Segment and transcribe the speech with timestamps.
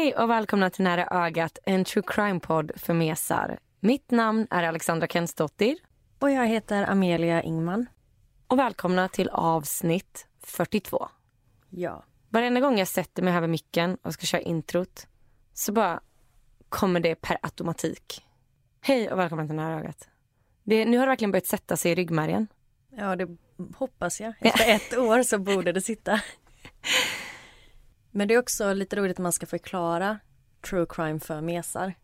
[0.00, 3.58] Hej och välkomna till Nära ögat, en true crime-podd för mesar.
[3.80, 5.78] Mitt namn är Alexandra Kensdottir.
[6.18, 7.86] Och jag heter Amelia Ingman.
[8.46, 11.08] Och välkomna till avsnitt 42.
[11.70, 12.04] Ja.
[12.28, 15.06] Varenda gång jag sätter mig här vid micken och ska köra introt
[15.54, 16.00] så bara
[16.68, 18.26] kommer det per automatik.
[18.80, 20.08] Hej och välkomna till Nära ögat.
[20.62, 22.46] Det, nu har det verkligen börjat sätta sig i ryggmärgen.
[22.90, 23.28] Ja, det
[23.76, 24.34] hoppas jag.
[24.40, 26.20] Efter ett år så borde det sitta.
[28.10, 30.18] Men det är också lite roligt att man ska förklara
[30.60, 31.94] true crime för mesar.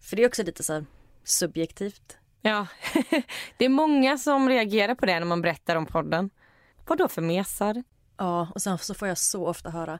[0.00, 0.84] För det är också lite så
[1.24, 2.18] subjektivt.
[2.42, 2.66] Ja,
[3.56, 6.30] det är många som reagerar på det när man berättar om podden.
[6.86, 7.82] Vad då för mesar?
[8.16, 9.98] Ja, och sen så får jag så ofta höra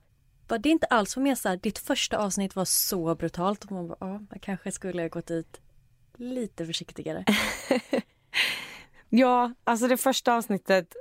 [0.56, 3.64] det är inte alls för mesar, ditt första avsnitt var så brutalt.
[3.64, 5.60] Och man bara, ja, jag kanske skulle ha gått dit
[6.16, 7.24] lite försiktigare.
[9.08, 10.94] ja, alltså det första avsnittet,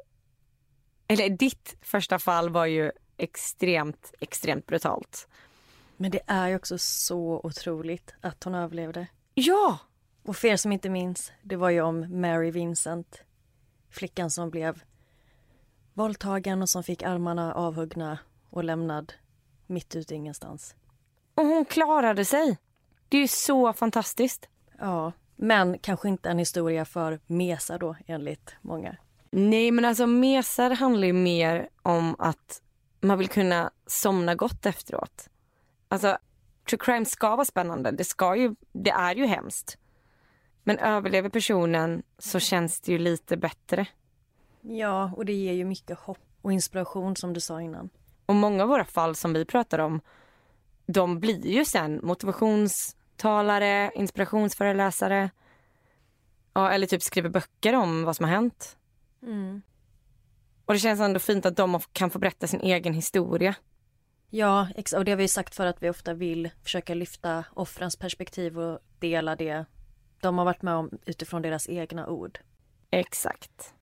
[1.07, 5.27] eller ditt första fall var ju extremt, extremt brutalt.
[5.97, 9.07] Men det är ju också så otroligt att hon överlevde.
[9.33, 9.79] Ja!
[10.23, 13.23] Och för er som inte minns, det var ju om Mary Vincent.
[13.89, 14.83] Flickan som blev
[15.93, 19.13] våldtagen och som fick armarna avhuggna och lämnad
[19.67, 20.75] mitt ute ingenstans.
[21.35, 22.57] Och hon klarade sig.
[23.09, 24.49] Det är ju så fantastiskt.
[24.79, 28.95] Ja, men kanske inte en historia för mesar då enligt många.
[29.31, 32.61] Nej, men alltså mesar handlar ju mer om att
[32.99, 35.29] man vill kunna somna gott efteråt.
[35.87, 36.17] Alltså,
[36.69, 37.91] true crime ska vara spännande.
[37.91, 39.77] Det, ska ju, det är ju hemskt.
[40.63, 43.87] Men överlever personen så känns det ju lite bättre.
[44.61, 47.89] Ja, och det ger ju mycket hopp och inspiration som du sa innan.
[48.25, 50.01] Och många av våra fall som vi pratar om,
[50.85, 55.29] de blir ju sen motivationstalare, inspirationsföreläsare.
[56.53, 58.77] Ja, eller typ skriver böcker om vad som har hänt.
[59.21, 59.61] Mm.
[60.67, 63.55] Och det känns ändå fint att de kan få berätta sin egen historia.
[64.29, 68.59] Ja, och det har vi sagt för att vi ofta vill försöka lyfta offrens perspektiv
[68.59, 69.65] och dela det
[70.21, 72.39] de har varit med om utifrån deras egna ord.
[72.91, 73.73] Exakt.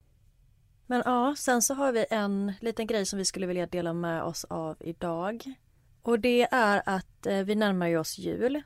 [0.86, 4.24] Men ja, sen så har vi en liten grej som vi skulle vilja dela med
[4.24, 5.44] oss av idag.
[6.02, 8.62] Och det är att eh, vi närmar oss jul.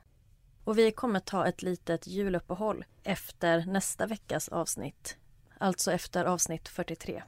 [0.64, 5.18] Och vi kommer ta ett litet juluppehåll efter nästa veckas avsnitt.
[5.58, 7.24] Alltså efter avsnitt 43.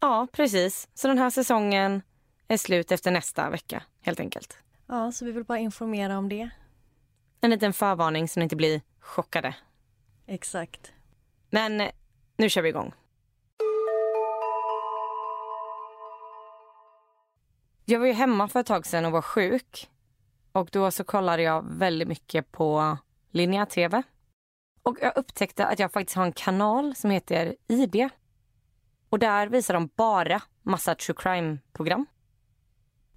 [0.00, 0.88] Ja, precis.
[0.94, 2.02] Så den här säsongen
[2.48, 4.58] är slut efter nästa vecka, helt enkelt.
[4.86, 6.50] Ja, så vi vill bara informera om det.
[7.40, 9.54] En liten förvarning så ni inte blir chockade.
[10.26, 10.92] Exakt.
[11.50, 11.90] Men eh,
[12.36, 12.92] nu kör vi igång.
[17.84, 19.90] Jag var ju hemma för ett tag sedan och var sjuk.
[20.52, 22.98] Och då så kollade jag väldigt mycket på
[23.30, 24.02] linjär tv.
[24.82, 28.08] Och jag upptäckte att jag faktiskt har en kanal som heter ID.
[29.16, 32.06] Och där visar de bara massa true crime-program.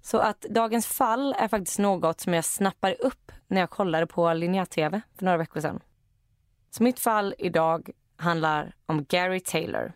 [0.02, 4.32] Så att dagens fall är faktiskt något som jag snappade upp när jag kollade på
[4.32, 5.80] linjär tv för några veckor sedan.
[6.70, 9.92] Så mitt fall idag handlar om Gary Taylor.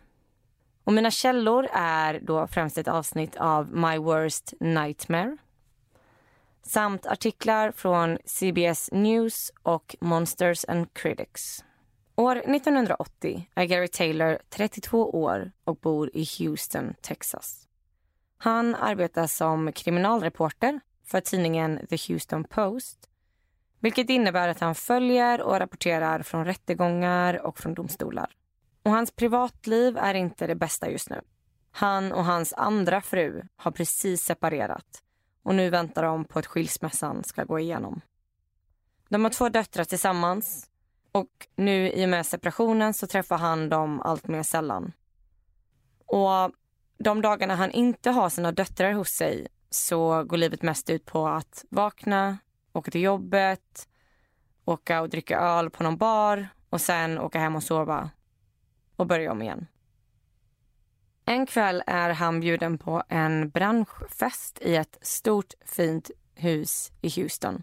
[0.85, 5.37] Och mina källor är då främst ett avsnitt av My Worst Nightmare
[6.63, 11.65] samt artiklar från CBS News och Monsters and Critics.
[12.17, 17.69] År 1980 är Gary Taylor 32 år och bor i Houston, Texas.
[18.39, 23.09] Han arbetar som kriminalreporter för tidningen The Houston Post
[23.81, 28.31] vilket innebär att han följer och rapporterar från rättegångar och från domstolar.
[28.83, 31.21] Och hans privatliv är inte det bästa just nu.
[31.71, 35.03] Han och hans andra fru har precis separerat
[35.43, 38.01] och nu väntar de på att skilsmässan ska gå igenom.
[39.09, 40.71] De har två döttrar tillsammans
[41.15, 44.93] och nu i och med separationen så träffar han dem allt mer sällan.
[46.07, 46.53] Och
[46.99, 51.29] de dagarna han inte har sina döttrar hos sig så går livet mest ut på
[51.29, 52.39] att vakna,
[52.73, 53.89] åka till jobbet,
[54.65, 58.11] åka och dricka öl på någon bar och sen åka hem och sova
[58.97, 59.67] och börja om igen.
[61.25, 67.63] En kväll är han bjuden på en branschfest i ett stort fint hus i Houston.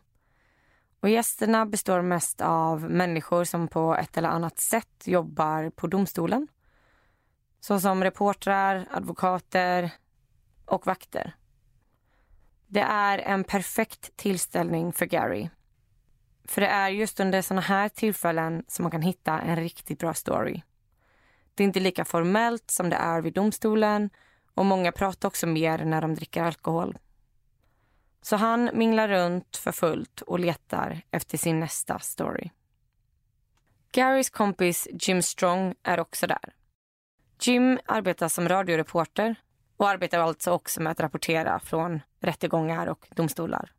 [1.02, 6.48] Och gästerna består mest av människor som på ett eller annat sätt jobbar på domstolen.
[7.60, 9.92] Såsom reportrar, advokater
[10.66, 11.36] och vakter.
[12.68, 15.50] Det är en perfekt tillställning för Gary.
[16.46, 20.14] För det är just under såna här tillfällen som man kan hitta en riktigt bra
[20.14, 20.62] story.
[21.56, 24.10] Det är inte lika formellt som det är vid domstolen
[24.54, 26.98] och många pratar också mer när de dricker alkohol.
[28.22, 32.50] Så han minglar runt för fullt och letar efter sin nästa story.
[33.92, 36.54] Garys kompis Jim Strong är också där.
[37.42, 39.36] Jim arbetar som radioreporter
[39.78, 43.72] och arbetar alltså också med att rapportera från rättegångar och domstolar.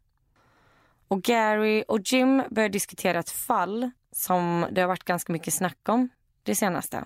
[1.09, 5.88] Och Gary och Jim börjar diskutera ett fall som det har varit ganska mycket snack
[5.88, 6.09] om
[6.43, 7.05] det senaste.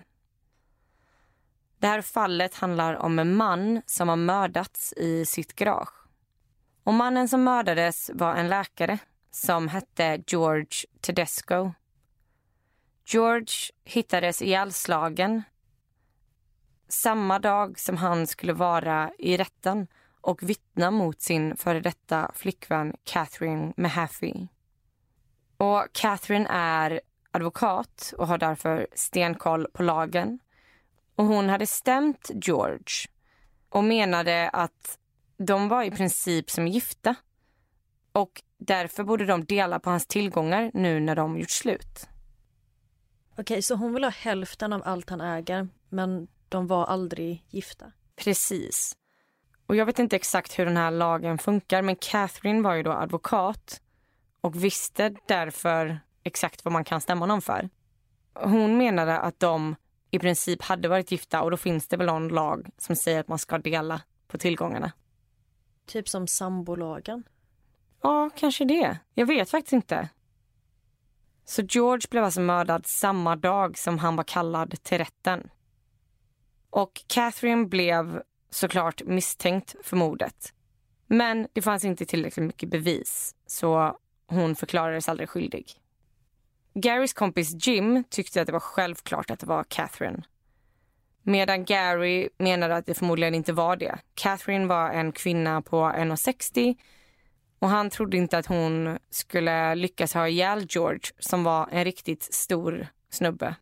[1.79, 6.06] Det här fallet handlar om en man som har mördats i sitt garage.
[6.87, 8.99] Och mannen som mördades var en läkare
[9.31, 11.73] som hette George Tedesco.
[13.07, 13.55] George
[13.85, 15.43] hittades ihjälslagen
[16.89, 19.87] samma dag som han skulle vara i rätten
[20.21, 24.47] och vittna mot sin före detta flickvän Catherine Mahaffey.
[25.57, 27.01] Och Catherine är
[27.31, 30.39] advokat och har därför stenkoll på lagen.
[31.15, 33.09] Och hon hade stämt George
[33.69, 34.99] och menade att
[35.37, 37.15] de var i princip som gifta.
[38.13, 42.09] Och därför borde de dela på hans tillgångar nu när de gjort slut.
[43.39, 47.93] Okej, så hon vill ha hälften av allt han äger, men de var aldrig gifta?
[48.17, 48.97] Precis.
[49.67, 52.93] Och Jag vet inte exakt hur den här lagen funkar men Catherine var ju då
[52.93, 53.81] advokat
[54.41, 57.69] och visste därför exakt vad man kan stämma någon för.
[58.35, 59.77] Hon menade att de
[60.11, 63.29] i princip hade varit gifta och då finns det väl någon lag som säger att
[63.29, 64.93] man ska dela på tillgångarna.
[65.87, 67.25] Typ som sambolagen?
[68.03, 68.99] Ja, kanske det.
[69.15, 70.09] Jag vet faktiskt inte.
[71.45, 75.51] Så George blev alltså mördad samma dag som han var kallad till rätten.
[76.71, 80.53] Och Catherine blev såklart misstänkt för mordet.
[81.07, 85.73] Men det fanns inte tillräckligt mycket bevis så hon förklarades aldrig skyldig.
[86.75, 90.23] Garys kompis Jim tyckte att det var självklart att det var Catherine.
[91.29, 93.99] Medan Gary menade att det förmodligen inte var det.
[94.15, 96.77] Catherine var en kvinna på 1,60
[97.59, 102.23] och han trodde inte att hon skulle lyckas ha ihjäl George som var en riktigt
[102.23, 103.55] stor snubbe.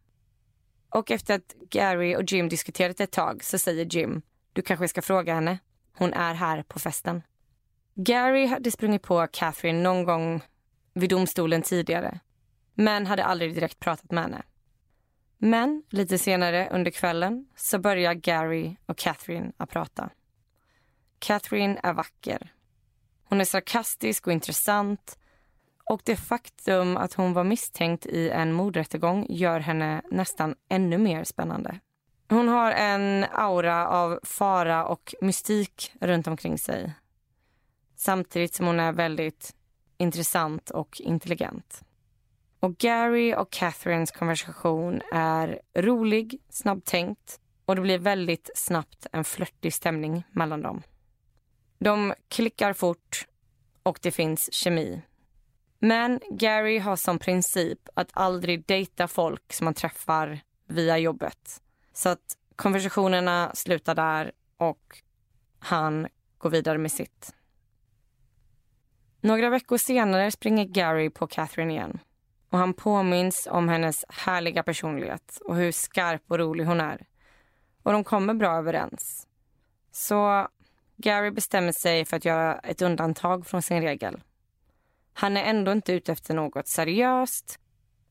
[0.88, 4.22] Och efter att Gary och Jim diskuterat ett tag så säger Jim
[4.52, 5.58] du kanske ska fråga henne.
[5.93, 7.22] Hon är här på festen.
[7.94, 10.43] Gary hade sprungit på Catherine någon gång
[10.94, 12.20] vid domstolen tidigare
[12.75, 14.43] men hade aldrig direkt pratat med henne.
[15.38, 20.10] Men lite senare under kvällen så börjar Gary och Catherine att prata.
[21.19, 22.52] Catherine är vacker.
[23.25, 25.19] Hon är sarkastisk och intressant
[25.84, 31.25] och det faktum att hon var misstänkt i en mordrättegång gör henne nästan ännu mer
[31.25, 31.81] spännande.
[32.28, 36.94] Hon har en aura av fara och mystik runt omkring sig.
[37.96, 39.54] Samtidigt som hon är väldigt
[39.98, 41.82] intressant och intelligent.
[42.64, 49.75] Och Gary och Catherines konversation är rolig, snabbtänkt och det blir väldigt snabbt en flörtig
[49.75, 50.82] stämning mellan dem.
[51.78, 53.26] De klickar fort
[53.82, 55.02] och det finns kemi.
[55.78, 61.62] Men Gary har som princip att aldrig dejta folk som han träffar via jobbet.
[61.93, 65.02] Så att konversationerna slutar där och
[65.58, 66.08] han
[66.38, 67.34] går vidare med sitt.
[69.20, 71.99] Några veckor senare springer Gary på Catherine igen
[72.55, 77.06] och han påminns om hennes härliga personlighet och hur skarp och rolig hon är.
[77.83, 79.27] Och de kommer bra överens.
[79.93, 80.49] Så
[80.97, 84.23] Gary bestämmer sig för att göra ett undantag från sin regel.
[85.12, 87.59] Han är ändå inte ute efter något seriöst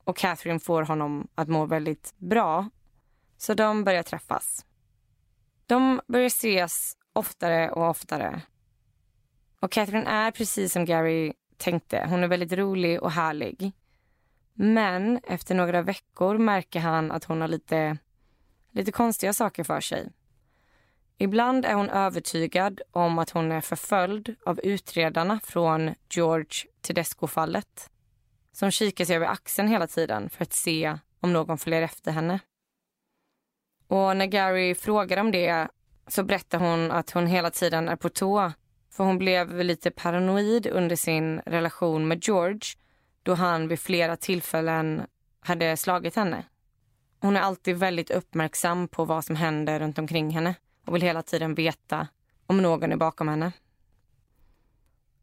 [0.04, 2.70] och Catherine får honom att må väldigt bra
[3.36, 4.66] så de börjar träffas.
[5.66, 8.42] De börjar ses oftare och oftare.
[9.60, 12.06] Och Catherine är precis som Gary tänkte.
[12.08, 13.72] Hon är väldigt rolig och härlig.
[14.54, 17.98] Men efter några veckor märker han att hon har lite,
[18.70, 20.12] lite konstiga saker för sig.
[21.18, 27.90] Ibland är hon övertygad om att hon är förföljd av utredarna från George Tedesco-fallet
[28.52, 32.40] som kikar sig över axeln hela tiden för att se om någon följer efter henne.
[33.88, 35.68] Och när Gary frågar om det
[36.06, 38.52] så berättar hon att hon hela tiden är på tå
[38.90, 42.60] för hon blev lite paranoid under sin relation med George
[43.24, 45.06] då han vid flera tillfällen
[45.40, 46.44] hade slagit henne.
[47.20, 50.54] Hon är alltid väldigt uppmärksam på vad som händer runt omkring henne
[50.86, 52.08] och vill hela tiden veta
[52.46, 53.52] om någon är bakom henne.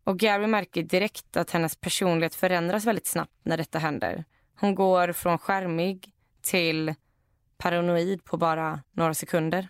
[0.04, 4.26] Och Gary märker direkt att hennes personlighet förändras väldigt snabbt när detta händer.
[4.56, 6.96] Hon går från skärmig till
[7.58, 9.70] paranoid på bara några sekunder.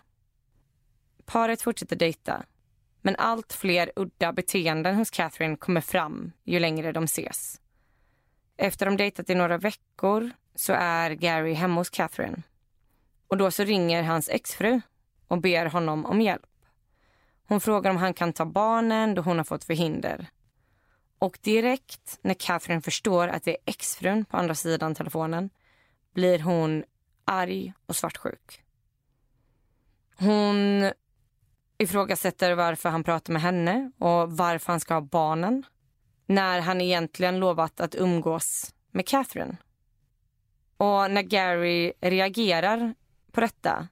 [1.24, 2.44] Paret fortsätter dejta,
[3.00, 7.60] men allt fler udda beteenden hos Catherine kommer fram ju längre de ses.
[8.56, 12.42] Efter de dejtat i några veckor så är Gary hemma hos Catherine.
[13.28, 14.80] Och då så ringer hans exfru
[15.28, 16.46] och ber honom om hjälp.
[17.48, 20.26] Hon frågar om han kan ta barnen då hon har fått förhinder.
[21.18, 25.50] Och direkt när Catherine förstår att det är exfrun på andra sidan telefonen
[26.14, 26.84] blir hon
[27.24, 28.62] arg och svartsjuk.
[30.18, 30.90] Hon
[31.78, 35.66] ifrågasätter varför han pratar med henne och varför han ska ha barnen
[36.34, 39.56] när han egentligen lovat att umgås med Catherine.
[40.76, 42.94] Och när Gary reagerar
[43.32, 43.88] på detta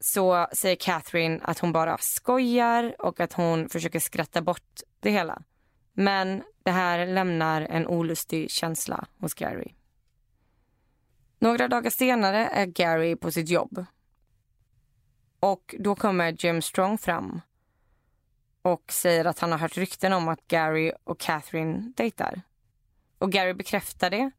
[0.00, 5.42] så säger Catherine att hon bara skojar och att hon försöker skratta bort det hela.
[5.92, 9.74] Men det här lämnar en olustig känsla hos Gary.
[11.38, 13.84] Några dagar senare är Gary på sitt jobb.
[15.40, 17.40] Och Då kommer Jim Strong fram
[18.62, 22.42] och säger att han har hört rykten om att Gary och Catherine dejtar.
[23.18, 24.30] Och Gary bekräftar det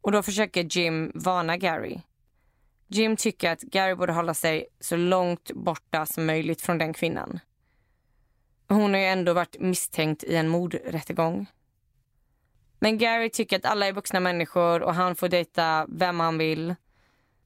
[0.00, 2.00] och då försöker Jim varna Gary.
[2.88, 7.40] Jim tycker att Gary borde hålla sig så långt borta som möjligt från den kvinnan.
[8.68, 11.46] Hon har ju ändå varit misstänkt i en mordrättegång.
[12.78, 16.74] Men Gary tycker att alla är vuxna människor och han får dejta vem han vill.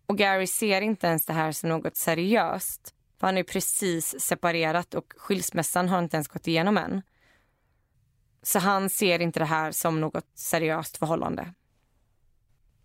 [0.06, 2.94] Och Gary ser inte ens det här som något seriöst.
[3.20, 7.02] För han är precis separerat och skilsmässan har inte ens gått igenom än.
[8.42, 11.54] Så han ser inte det här som något seriöst förhållande.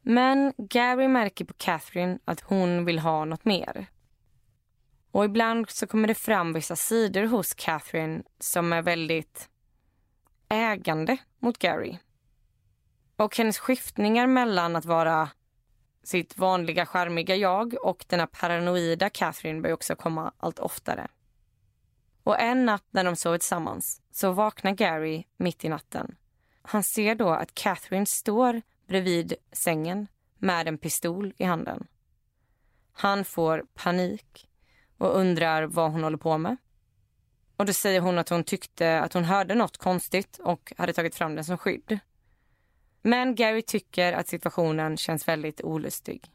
[0.02, 3.88] Men Gary märker på Catherine att hon vill ha något mer.
[5.12, 9.50] Och ibland så kommer det fram vissa sidor hos Catherine som är väldigt
[10.50, 11.98] ägande mot Gary.
[13.16, 15.30] Och hennes skiftningar mellan att vara
[16.04, 21.08] sitt vanliga charmiga jag och den här paranoida Catherine börjar också komma allt oftare.
[22.24, 26.16] Och en natt när de sover tillsammans så vaknar Gary mitt i natten.
[26.62, 31.88] Han ser då att Catherine står bredvid sängen med en pistol i handen.
[32.94, 34.50] Han får panik
[34.98, 36.58] och undrar vad hon håller på med.
[37.58, 41.16] Och Då säger hon att hon tyckte att hon hörde något konstigt och hade tagit
[41.16, 42.00] fram den som skydd.
[43.02, 46.32] Men Gary tycker att situationen känns väldigt olustig.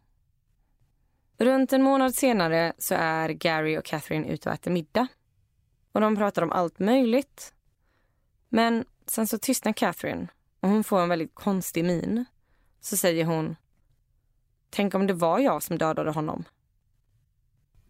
[1.38, 5.06] Runt en månad senare så är Gary och Catherine ute och äter middag.
[5.92, 7.54] Och De pratar om allt möjligt.
[8.48, 10.28] Men sen så tystnar Catherine
[10.60, 12.24] och hon får en väldigt konstig min.
[12.80, 13.56] Så säger hon
[14.70, 16.44] Tänk om det var jag som dödade honom.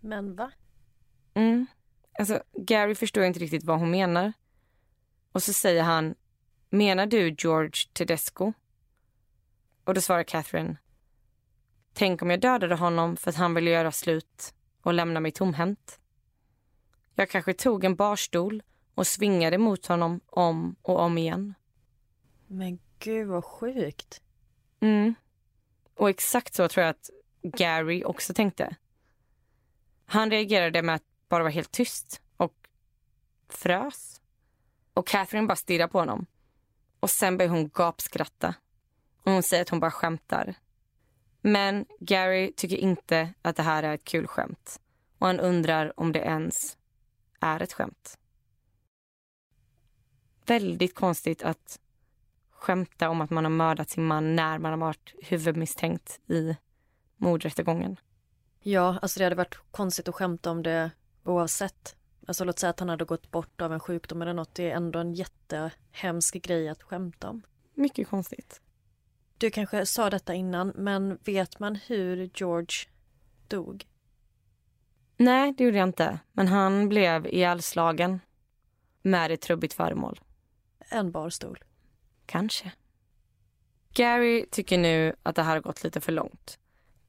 [0.01, 0.53] Men va?
[1.35, 1.67] Mm.
[2.19, 4.33] Alltså, Gary förstår inte riktigt vad hon menar.
[5.33, 6.15] Och så säger han
[6.71, 8.53] Menar du George Tedesco?
[9.87, 10.77] Och då svarar Catherine.
[11.93, 16.01] Tänk om jag dödade honom för att han ville göra slut och lämna mig tomhänt.
[17.15, 18.63] Jag kanske tog en barstol
[18.95, 21.55] och svingade mot honom om och om igen.
[22.47, 24.23] Men gud vad sjukt.
[24.81, 25.15] Mm.
[25.95, 27.11] Och exakt så tror jag att
[27.43, 28.77] Gary också tänkte.
[30.07, 32.55] Han reagerade med att bara vara helt tyst och
[33.49, 34.21] frös.
[34.95, 36.27] Och Catherine bara stirrade på honom.
[37.01, 38.55] Och sen började hon gapskratta.
[39.27, 40.55] Och hon säger att hon bara skämtar.
[41.41, 44.81] Men Gary tycker inte att det här är ett kul skämt.
[45.19, 46.77] Och han undrar om det ens
[47.41, 48.19] är ett skämt.
[50.47, 51.81] Väldigt konstigt att
[52.51, 56.57] skämta om att man har mördat sin man när man har varit huvudmisstänkt i
[57.17, 57.97] mordrättegången.
[58.61, 60.91] Ja, alltså det hade varit konstigt att skämta om det
[61.25, 61.97] oavsett.
[62.27, 64.55] Alltså låt säga att han hade gått bort av en sjukdom eller något.
[64.55, 67.43] Det är ändå en jättehemsk grej att skämta om.
[67.75, 68.61] Mycket konstigt.
[69.39, 72.77] Du kanske sa detta innan, men vet man hur George
[73.49, 73.87] dog?
[75.17, 76.19] Nej, det gjorde jag inte.
[76.33, 78.21] Men han blev ihjälslagen
[79.03, 80.21] med ett trubbigt föremål.
[80.91, 81.65] En barstol?
[82.27, 82.73] Kanske.
[83.95, 86.59] Gary tycker nu att det här har gått lite för långt.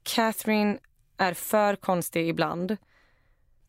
[0.04, 0.80] Catherine
[1.18, 2.78] är för konstig ibland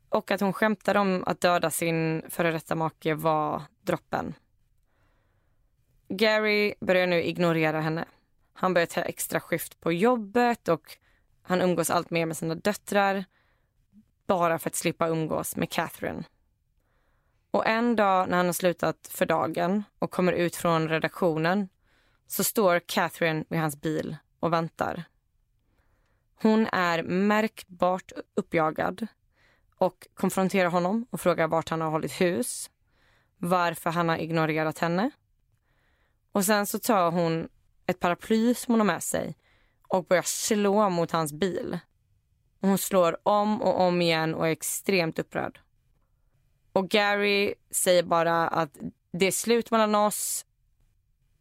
[0.08, 4.34] och att hon skämtade om att döda sin före detta make var droppen.
[6.08, 8.04] Gary börjar nu ignorera henne.
[8.60, 10.96] Han börjar ta extra skift på jobbet och
[11.42, 13.24] han umgås allt mer med sina döttrar
[14.26, 16.24] bara för att slippa umgås med Catherine.
[17.50, 21.68] Och en dag när han har slutat för dagen och kommer ut från redaktionen
[22.26, 25.04] så står Catherine vid hans bil och väntar.
[26.42, 29.06] Hon är märkbart uppjagad
[29.76, 32.70] och konfronterar honom och frågar vart han har hållit hus,
[33.36, 35.10] varför han har ignorerat henne.
[36.32, 37.48] Och sen så tar hon
[37.88, 39.37] ett paraply som hon har med sig
[39.88, 41.78] och börjar slå mot hans bil.
[42.61, 45.61] hon slår om och om igen och är extremt upprörd.
[46.73, 48.71] Och Gary säger bara att
[49.12, 50.47] det är slut mellan oss.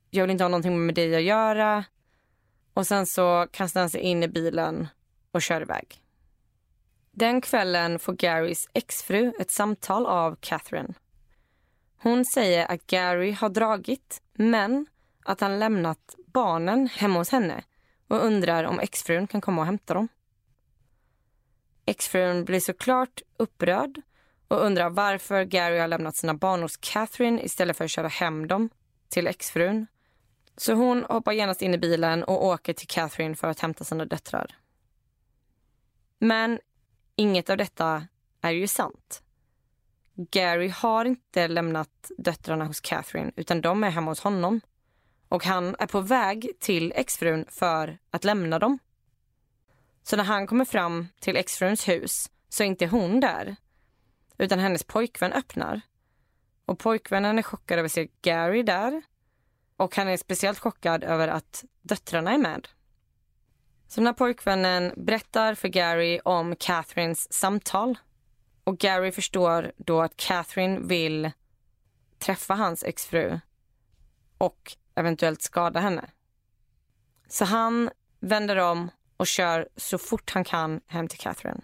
[0.09, 1.85] Jag vill inte ha någonting med dig att göra.
[2.73, 4.87] Och sen så kastar han sig in i bilen
[5.31, 6.03] och kör iväg.
[7.11, 10.93] Den kvällen får Garys exfru ett samtal av Catherine.
[11.97, 14.85] Hon säger att Gary har dragit, men
[15.25, 17.63] att han lämnat barnen hemma hos henne
[18.07, 20.07] och undrar om exfrun kan komma och hämta dem.
[21.85, 24.01] Exfrun blir såklart upprörd
[24.47, 28.47] och undrar varför Gary har lämnat sina barn hos Catherine istället för att köra hem
[28.47, 28.69] dem
[29.09, 29.87] till exfrun
[30.57, 34.05] Så hon hoppar genast in i bilen och åker till Catherine för att hämta sina
[34.05, 34.55] döttrar.
[36.19, 36.59] Men
[37.15, 38.07] inget av detta
[38.41, 39.23] är ju sant.
[40.13, 44.61] Gary har inte lämnat döttrarna hos Catherine utan de är hemma hos honom.
[45.29, 48.79] Och han är på väg till exfrun för att lämna dem.
[50.03, 53.55] Så när han kommer fram till exfruns hus så är inte hon där.
[54.37, 55.81] Utan hennes pojkvän öppnar.
[56.65, 59.01] Och pojkvännen är chockad över att se Gary där.
[59.77, 62.67] Och han är speciellt chockad över att döttrarna är med.
[63.87, 67.97] Så när pojkvännen berättar för Gary om Catherines samtal
[68.63, 71.31] och Gary förstår då att Catherine vill
[72.19, 73.39] träffa hans exfru
[74.37, 76.09] och eventuellt skada henne.
[77.27, 77.89] Så han
[78.19, 81.61] vänder om och kör så fort han kan hem till Catherine.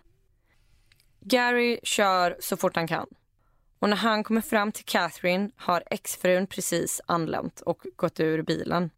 [1.19, 3.07] Gary kör så fort han kan.
[3.79, 8.89] Och när han kommer fram till Catherine har exfrun precis anlänt och gått ur bilen.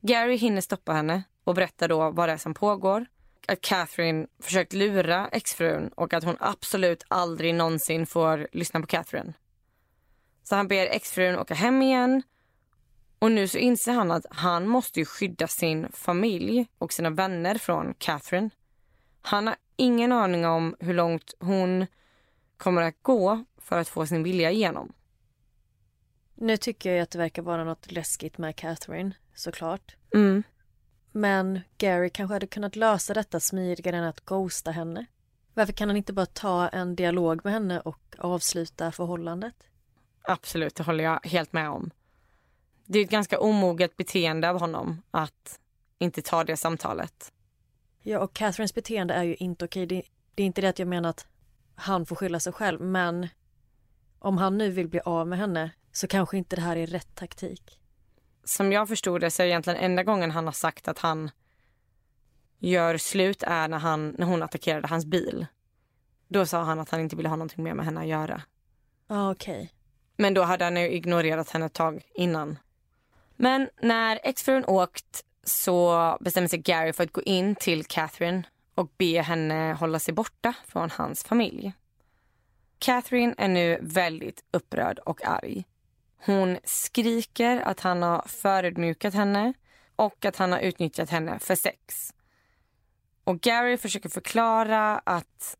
[0.00, 3.06] Gary hinner stoppa henne och berättar då vad det är som pågår.
[3.48, 9.32] Att Catherine försökt lura exfrun och att hon absolut aldrig någonsin får lyssna på Catherine.
[10.42, 12.22] Så han ber exfrun åka hem igen
[13.22, 17.94] och nu så inser han att han måste skydda sin familj och sina vänner från
[17.94, 18.50] Catherine.
[19.22, 21.86] Han har ingen aning om hur långt hon
[22.56, 24.92] kommer att gå för att få sin vilja igenom.
[26.34, 29.96] Nu tycker jag att det verkar vara något läskigt med Catherine, såklart.
[30.14, 30.42] Mm.
[31.12, 35.06] Men Gary kanske hade kunnat lösa detta smidigare än att ghosta henne.
[35.54, 39.54] Varför kan han inte bara ta en dialog med henne och avsluta förhållandet?
[40.22, 41.90] Absolut, det håller jag helt med om.
[42.84, 45.58] Det är ett ganska omoget beteende av honom att
[45.98, 47.32] inte ta det samtalet.
[48.02, 49.86] Ja, och Catherines beteende är ju inte okej.
[49.86, 50.02] Det,
[50.34, 51.26] det är inte det att jag menar att
[51.74, 53.28] han får skylla sig själv, men
[54.18, 57.14] om han nu vill bli av med henne så kanske inte det här är rätt
[57.14, 57.78] taktik.
[58.44, 61.30] Som jag förstod det så är egentligen enda gången han har sagt att han
[62.58, 65.46] gör slut är när, han, när hon attackerade hans bil.
[66.28, 68.42] Då sa han att han inte ville ha någonting mer med henne att göra.
[69.06, 69.54] Ah, okej.
[69.54, 69.68] Okay.
[70.16, 72.58] Men då hade han ju ignorerat henne ett tag innan.
[73.42, 78.42] Men när exfrun åkt så bestämmer sig Gary för att gå in till Catherine
[78.74, 81.72] och be henne hålla sig borta från hans familj.
[82.78, 85.64] Catherine är nu väldigt upprörd och arg.
[86.24, 89.52] Hon skriker att han har förödmjukat henne
[89.96, 92.14] och att han har utnyttjat henne för sex.
[93.24, 95.56] Och Gary försöker förklara att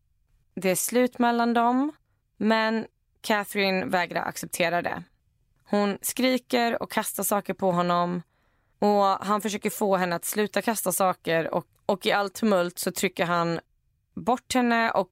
[0.55, 1.91] det är slut mellan dem
[2.37, 2.85] men
[3.21, 5.03] Catherine vägrar acceptera det.
[5.73, 8.21] Hon skriker och kastar saker på honom
[8.79, 12.91] och han försöker få henne att sluta kasta saker och, och i allt tumult så
[12.91, 13.59] trycker han
[14.13, 15.11] bort henne och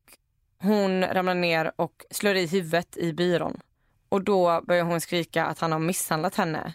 [0.58, 3.62] hon ramlar ner och slår i huvudet i byrån.
[4.10, 6.74] Och då börjar hon skrika att han har misshandlat henne.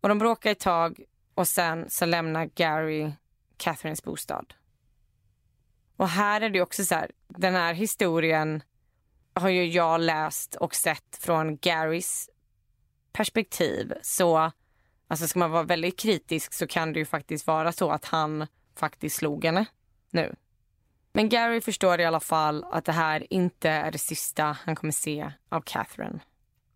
[0.00, 1.00] Och de bråkar ett tag
[1.34, 3.12] och sen så lämnar Gary
[3.56, 4.54] Catherines bostad.
[5.96, 8.62] Och här är det också så här, den här historien
[9.34, 12.30] har ju jag läst och sett från Garys
[13.16, 13.92] perspektiv.
[14.02, 14.52] Så
[15.08, 18.46] alltså ska man vara väldigt kritisk så kan det ju faktiskt vara så att han
[18.78, 19.66] faktiskt slog henne
[20.10, 20.34] nu.
[21.12, 24.92] Men Gary förstår i alla fall att det här inte är det sista han kommer
[24.92, 26.20] se av Catherine.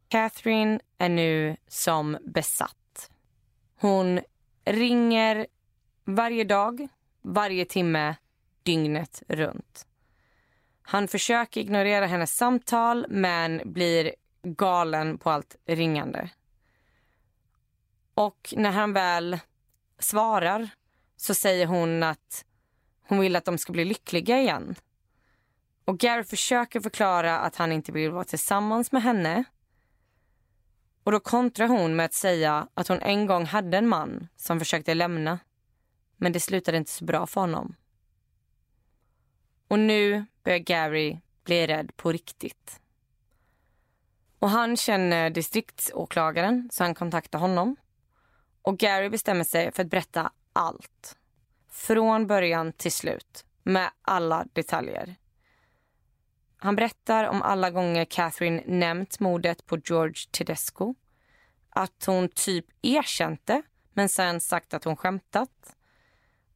[0.09, 3.11] Catherine är nu som besatt.
[3.81, 4.20] Hon
[4.64, 5.46] ringer
[6.05, 6.88] varje dag,
[7.22, 8.14] varje timme,
[8.62, 9.87] dygnet runt.
[10.83, 16.31] Han försöker ignorera hennes samtal men blir galen på allt ringande.
[18.14, 19.38] Och när han väl
[19.98, 20.68] svarar
[21.16, 22.44] så säger hon att
[23.09, 24.74] hon vill att de ska bli lyckliga igen.
[25.85, 29.44] Och Gary försöker förklara att han inte vill vara tillsammans med henne.
[31.05, 34.59] Och då kontrar hon med att säga att hon en gång hade en man som
[34.59, 35.38] försökte lämna.
[36.16, 37.74] Men det slutade inte så bra för honom.
[39.68, 42.79] Och nu börjar Gary bli rädd på riktigt.
[44.40, 47.76] Och han känner distriktsåklagaren så han kontaktar honom.
[48.62, 51.16] Och Gary bestämmer sig för att berätta allt.
[51.70, 53.44] Från början till slut.
[53.62, 55.14] Med alla detaljer.
[56.57, 60.94] Han berättar om alla gånger Catherine nämnt mordet på George Tedesco.
[61.70, 65.76] Att hon typ erkänt det, men sen sagt att hon skämtat.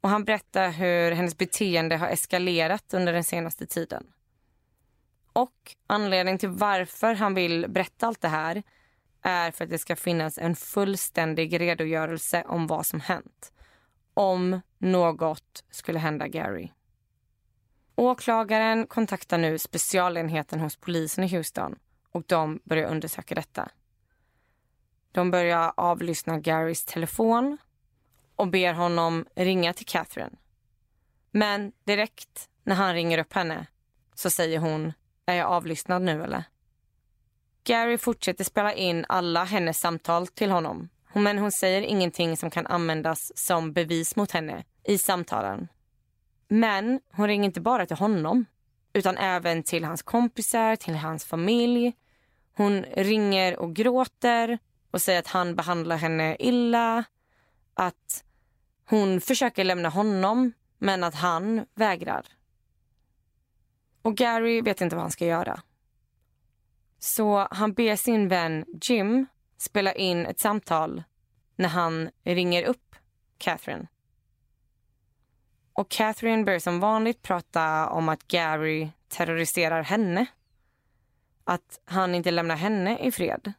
[0.01, 4.14] Och Han berättar hur hennes beteende har eskalerat under den senaste tiden.
[5.35, 8.63] Och anledningen till varför han vill berätta allt det här
[9.23, 13.53] är för att det ska finnas en fullständig redogörelse om vad som hänt.
[14.15, 16.71] Om något skulle hända Gary.
[17.97, 21.79] Åklagaren kontaktar nu specialenheten hos polisen i Houston
[22.13, 23.69] och de börjar undersöka detta.
[25.13, 27.59] De börjar avlyssna Garys telefon
[28.37, 30.37] och ber honom ringa till Catherine.
[31.31, 33.67] Men direkt när han ringer upp henne
[34.15, 34.93] så säger hon
[35.27, 36.45] är jag avlyssnad nu eller?
[37.65, 40.89] Gary fortsätter spela in alla hennes samtal till honom.
[41.15, 45.69] Men hon säger ingenting som kan användas som bevis mot henne i samtalen.
[46.49, 48.45] Men hon ringer inte bara till honom
[48.93, 51.93] utan även till hans kompisar, till hans familj.
[52.57, 54.59] Hon ringer och gråter
[54.91, 57.05] och säger att han behandlar henne illa.
[57.75, 58.25] Att
[58.89, 62.27] hon försöker lämna honom, men att han vägrar.
[64.05, 65.63] Och Gary vet inte vad han ska göra.
[66.99, 71.03] Så han ber sin vän Jim spela in ett samtal
[71.57, 72.97] när han ringer upp
[73.39, 73.87] Catherine.
[75.73, 80.27] Och Catherine börjar som vanligt prata om att Gary terroriserar henne.
[81.45, 83.53] Att han inte lämnar henne i fred.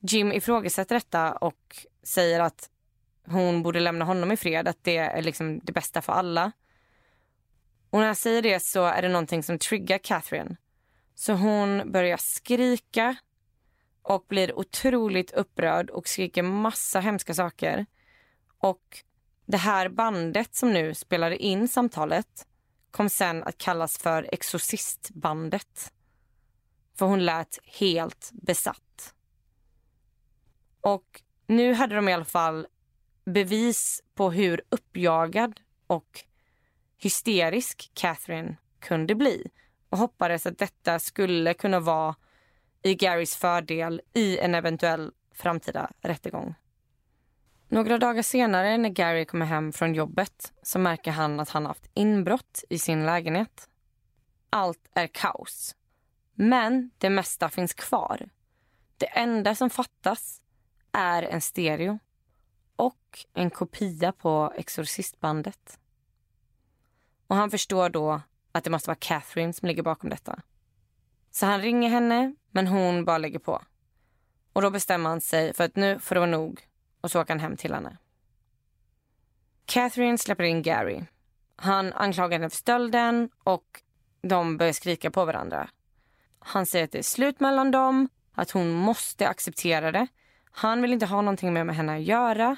[0.00, 2.70] Jim ifrågasätter detta och säger att
[3.26, 6.52] hon borde lämna honom i fred, att det är liksom det bästa för alla.
[7.90, 10.56] Och när han säger det så är det någonting som triggar Catherine.
[11.14, 13.16] Så hon börjar skrika
[14.02, 17.86] och blir otroligt upprörd och skriker massa hemska saker.
[18.58, 18.98] Och
[19.46, 22.46] det här bandet som nu spelade in samtalet
[22.90, 25.92] kom sen att kallas för Exorcistbandet.
[26.98, 29.14] För hon lät helt besatt.
[30.80, 32.66] Och nu hade de i alla fall
[33.24, 36.24] bevis på hur uppjagad och
[36.98, 39.50] hysterisk Catherine kunde bli
[39.88, 42.14] och hoppades att detta skulle kunna vara
[42.82, 46.54] i Garys fördel i en eventuell framtida rättegång.
[47.68, 51.90] Några dagar senare när Gary kommer hem från jobbet så märker han att han haft
[51.94, 53.68] inbrott i sin lägenhet.
[54.50, 55.74] Allt är kaos.
[56.34, 58.28] Men det mesta finns kvar.
[58.96, 60.42] Det enda som fattas
[60.92, 61.98] är en stereo
[62.76, 65.77] och en kopia på Exorcistbandet.
[67.28, 68.20] Och han förstår då
[68.52, 70.40] att det måste vara Catherine som ligger bakom detta.
[71.30, 73.62] Så han ringer henne, men hon bara lägger på.
[74.52, 76.68] Och då bestämmer han sig för att nu får det vara nog
[77.00, 77.96] och så åker han hem till henne.
[79.64, 81.02] Catherine släpper in Gary.
[81.56, 83.82] Han anklagar henne för stölden och
[84.22, 85.70] de börjar skrika på varandra.
[86.38, 90.06] Han säger att det är slut mellan dem, att hon måste acceptera det.
[90.50, 92.56] Han vill inte ha någonting mer med henne att göra.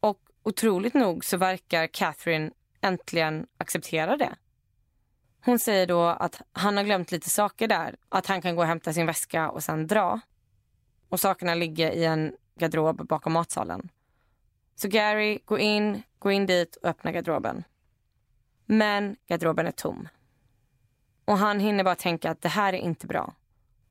[0.00, 4.36] Och otroligt nog så verkar Catherine äntligen acceptera det.
[5.44, 7.96] Hon säger då att han har glömt lite saker där.
[8.08, 10.20] Att han kan gå och hämta sin väska och sen dra.
[11.08, 13.88] Och sakerna ligger i en garderob bakom matsalen.
[14.74, 17.64] Så Gary går in, går in dit och öppnar garderoben.
[18.66, 20.08] Men garderoben är tom.
[21.24, 23.34] Och han hinner bara tänka att det här är inte bra.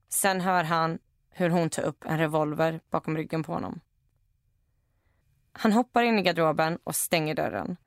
[0.09, 0.99] Sen hör han
[1.29, 3.79] hur hon tar upp en revolver bakom ryggen på honom.
[5.51, 7.77] Han hoppar in i garderoben och stänger dörren.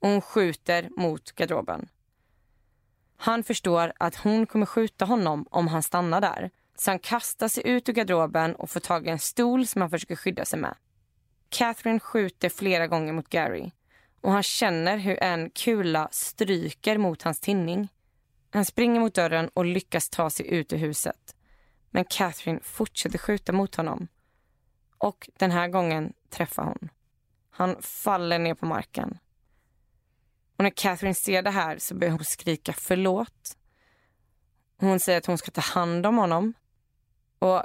[0.00, 1.88] Och hon skjuter mot garderoben.
[3.16, 6.50] Han förstår att hon kommer skjuta honom om han stannar där.
[6.76, 9.90] Så han kastar sig ut ur garderoben och får tag i en stol som han
[9.90, 10.74] försöker skydda sig med.
[11.48, 13.70] Catherine skjuter flera gånger mot Gary
[14.20, 17.88] och han känner hur en kula stryker mot hans tinning.
[18.50, 21.36] Han springer mot dörren och lyckas ta sig ut ur huset.
[21.90, 24.08] Men Catherine fortsätter skjuta mot honom.
[24.98, 26.88] Och den här gången träffar hon.
[27.50, 29.18] Han faller ner på marken.
[30.60, 33.56] Och när Catherine ser det här så börjar hon skrika förlåt.
[34.76, 36.54] Hon säger att hon ska ta hand om honom.
[37.38, 37.62] Och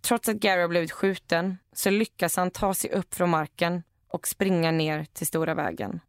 [0.00, 4.28] trots att Gary har blivit skjuten så lyckas han ta sig upp från marken och
[4.28, 6.00] springa ner till stora vägen.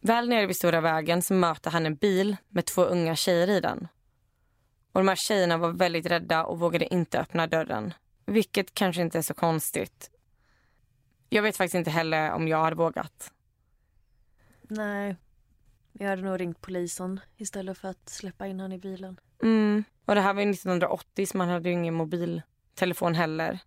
[0.00, 3.60] Väl nere vid stora vägen så möter han en bil med två unga tjejer i
[3.60, 3.88] den.
[4.92, 7.94] Och de här tjejerna var väldigt rädda och vågade inte öppna dörren.
[8.26, 10.10] Vilket kanske inte är så konstigt.
[11.28, 13.32] Jag vet faktiskt inte heller om jag hade vågat.
[14.76, 15.16] Nej.
[15.92, 19.20] Jag hade nog ringt polisen istället för att släppa in honom i bilen.
[19.42, 19.84] Mm.
[20.04, 23.58] Och det här var 1980 så man hade ju ingen mobiltelefon heller.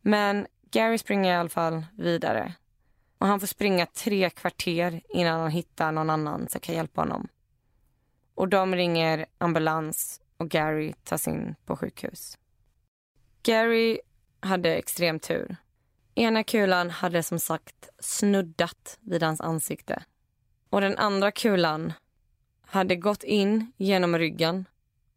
[0.00, 2.54] Men Gary springer i alla fall vidare.
[3.18, 7.28] Och han får springa tre kvarter innan han hittar någon annan som kan hjälpa honom.
[8.34, 12.38] Och de ringer ambulans och Gary tas in på sjukhus.
[13.42, 14.00] Gary
[14.40, 15.56] hade extrem tur.
[16.14, 20.02] Ena kulan hade som sagt snuddat vid hans ansikte.
[20.72, 21.92] Och den andra kulan
[22.60, 24.64] hade gått in genom ryggen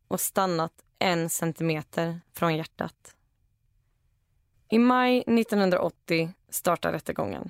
[0.08, 3.16] och stannat en centimeter från hjärtat.
[4.70, 7.50] I maj 1980 startar rättegången.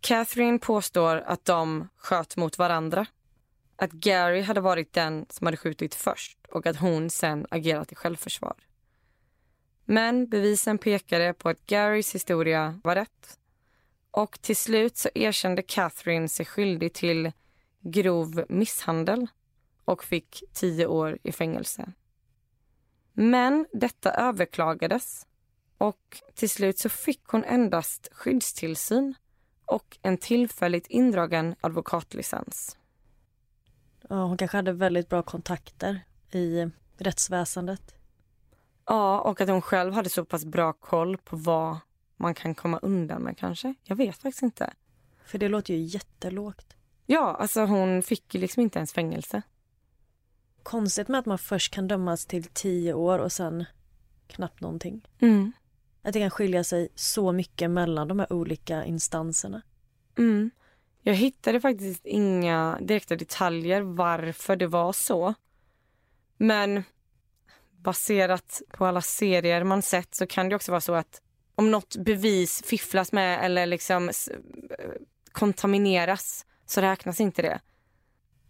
[0.00, 3.06] Catherine påstår att de sköt mot varandra.
[3.76, 7.94] Att Gary hade varit den som hade skjutit först och att hon sen agerat i
[7.94, 8.54] självförsvar.
[9.84, 13.38] Men bevisen pekade på att Garys historia var rätt.
[14.12, 17.32] Och till slut så erkände Catherine sig skyldig till
[17.80, 19.26] grov misshandel
[19.84, 21.92] och fick tio år i fängelse.
[23.12, 25.26] Men detta överklagades
[25.78, 29.14] och till slut så fick hon endast skyddstillsyn
[29.66, 32.76] och en tillfälligt indragen advokatlicens.
[34.08, 37.94] Ja, hon kanske hade väldigt bra kontakter i rättsväsendet.
[38.86, 41.78] Ja, och att hon själv hade så pass bra koll på vad
[42.22, 43.74] man kan komma undan med kanske.
[43.84, 44.72] Jag vet faktiskt inte.
[45.24, 46.76] För det låter ju jättelågt.
[47.06, 49.42] Ja, alltså hon fick ju liksom inte ens fängelse.
[50.62, 53.64] Konstigt med att man först kan dömas till tio år och sen
[54.26, 55.08] knappt någonting.
[55.18, 55.52] Mm.
[56.02, 59.62] Att det kan skilja sig så mycket mellan de här olika instanserna.
[60.18, 60.50] Mm.
[61.02, 65.34] Jag hittade faktiskt inga direkta detaljer varför det var så.
[66.36, 66.84] Men
[67.70, 71.22] baserat på alla serier man sett så kan det också vara så att
[71.54, 74.10] om något bevis fifflas med eller liksom
[75.32, 77.60] kontamineras så räknas inte det.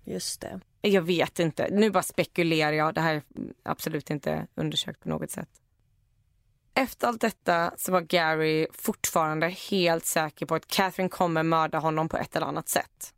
[0.04, 0.60] Just det.
[0.80, 1.68] Jag vet inte.
[1.70, 2.94] Nu bara spekulerar jag.
[2.94, 3.22] Det här är
[3.62, 5.48] absolut inte undersökt på något sätt.
[6.74, 12.08] Efter allt detta så var Gary fortfarande helt säker på att Catherine kommer mörda honom
[12.08, 13.14] på ett eller annat sätt.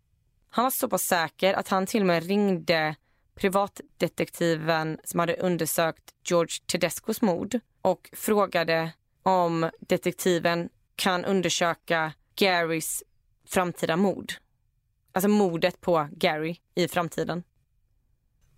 [0.50, 2.96] Han var så pass säker att han till och med ringde
[3.34, 8.92] privatdetektiven som hade undersökt George Tedescos mord och frågade
[9.24, 13.02] om detektiven kan undersöka Garys
[13.44, 14.32] framtida mord.
[15.12, 17.42] Alltså mordet på Gary i framtiden.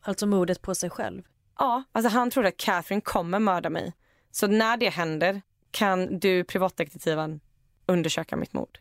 [0.01, 1.23] Alltså mordet på sig själv?
[1.59, 3.93] Ja, alltså han trodde att Catherine kommer mörda mig.
[4.31, 7.41] Så när det händer kan du privatdetektiven
[7.87, 8.79] undersöka mitt mord.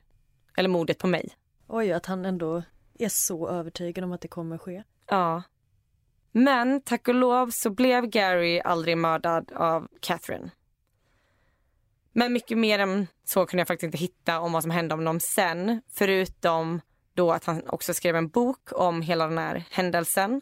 [0.58, 1.30] Eller mordet på mig.
[1.67, 2.63] Oj, att han ändå
[3.00, 4.84] är så övertygad om att det kommer ske.
[5.08, 5.43] Ja.
[6.32, 10.52] Men tack och lov så blev Gary aldrig mördad av Catherine.
[12.17, 15.04] Men mycket mer än så kunde jag faktiskt inte hitta om vad som hände om
[15.04, 15.82] dem sen.
[15.91, 16.82] Förutom
[17.13, 20.41] då att han också skrev en bok om hela den här händelsen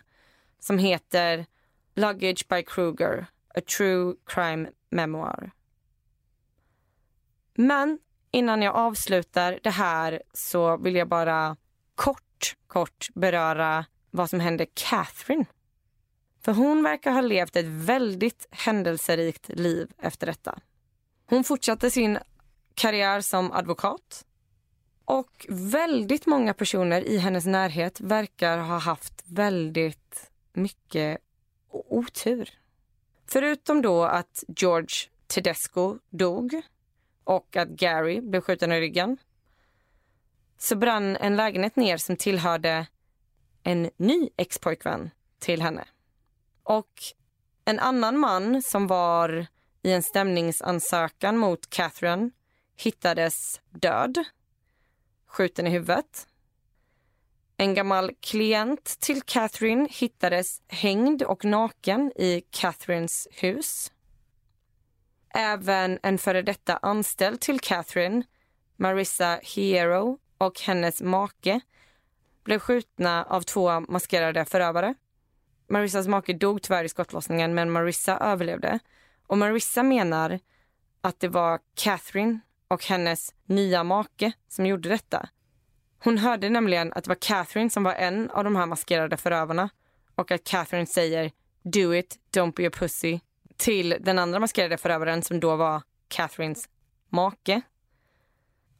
[0.59, 1.45] som heter
[1.95, 5.51] Luggage by Kruger, a true crime memoir.
[7.55, 7.99] Men
[8.31, 11.57] innan jag avslutar det här så vill jag bara
[11.95, 15.45] kort, kort beröra vad som hände Catherine.
[16.41, 20.59] För hon verkar ha levt ett väldigt händelserikt liv efter detta.
[21.34, 22.19] Hon fortsatte sin
[22.74, 24.26] karriär som advokat.
[25.06, 31.17] Och väldigt många personer i hennes närhet verkar ha haft väldigt mycket
[31.72, 32.50] otur.
[33.28, 34.96] Förutom då att George
[35.28, 36.62] Tedesco dog
[37.24, 39.17] och att Gary blev skjuten i ryggen
[40.58, 42.88] så brann en lägenhet ner som tillhörde
[43.63, 45.86] en ny expojkvän till henne.
[46.63, 46.91] Och
[47.65, 49.48] en annan man som var
[49.84, 52.30] i en stämningsansökan mot Catherine
[52.76, 54.24] hittades död,
[55.28, 56.28] skjuten i huvudet.
[57.58, 63.91] En gammal klient till Catherine hittades hängd och naken i Catherines hus.
[65.34, 68.24] Även en före detta anställd till Catherine,
[68.78, 71.62] Marissa Hero och hennes make
[72.43, 74.93] blev skjutna av två maskerade förövare.
[75.67, 78.80] Marissas make dog tyvärr i skottlossningen men Marissa överlevde.
[79.27, 80.39] Och Marissa menar
[81.01, 85.29] att det var Catherine och hennes nya make som gjorde detta.
[85.99, 89.69] Hon hörde nämligen att det var Catherine som var en av de här maskerade förövarna
[90.15, 91.31] och att Catherine säger
[91.63, 93.19] do it, don't be a pussy
[93.57, 96.69] till den andra maskerade förövaren som då var Catherines
[97.09, 97.62] make.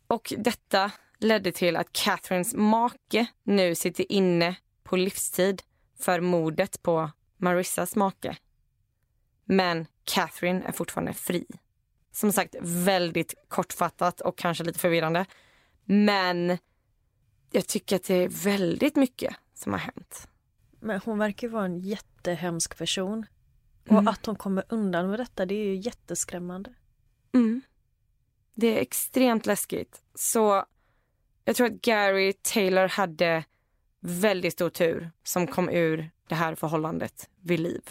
[0.08, 5.62] Och detta ledde till att Catherines make nu sitter inne på livstid
[5.99, 8.38] för mordet på Marissas make.
[9.45, 11.46] Men Catherine är fortfarande fri.
[12.12, 15.26] Som sagt, väldigt kortfattat och kanske lite förvirrande.
[15.86, 16.58] Men
[17.52, 20.28] jag tycker att det är väldigt mycket som har hänt.
[20.80, 23.26] Men hon verkar vara en jättehemsk person.
[23.84, 24.08] Och mm.
[24.08, 26.74] att hon kommer undan med detta, det är ju jätteskrämmande.
[27.34, 27.62] Mm.
[28.56, 30.02] Det är extremt läskigt.
[30.16, 30.66] Så
[31.46, 33.44] jag tror att Gary Taylor hade
[34.00, 37.82] väldigt stor tur som kom ur det här förhållandet vid liv.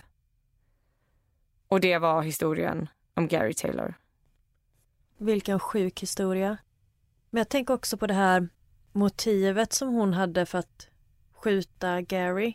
[1.72, 3.94] Och det var historien om Gary Taylor.
[5.18, 6.56] Vilken sjuk historia.
[7.30, 8.48] Men jag tänker också på det här
[8.92, 10.88] motivet som hon hade för att
[11.34, 12.54] skjuta Gary.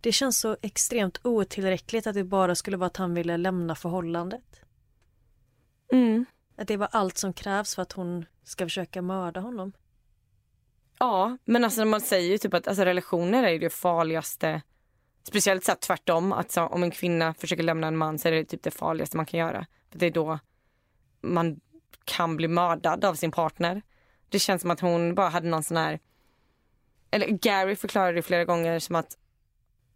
[0.00, 4.60] Det känns så extremt otillräckligt att det bara skulle vara att han ville lämna förhållandet.
[5.92, 6.24] Mm.
[6.56, 9.72] Att det var allt som krävs för att hon ska försöka mörda honom.
[10.98, 14.62] Ja, men alltså man säger ju typ att alltså, relationer är det farligaste.
[15.26, 18.44] Speciellt så tvärtom, att så, om en kvinna försöker lämna en man så är det
[18.44, 19.66] typ det farligaste man kan göra.
[19.92, 20.38] det är då
[21.20, 21.60] man
[22.04, 23.82] kan bli mördad av sin partner.
[24.28, 26.00] Det känns som att hon bara hade någon sån här...
[27.10, 29.18] Eller Gary förklarade det flera gånger som att,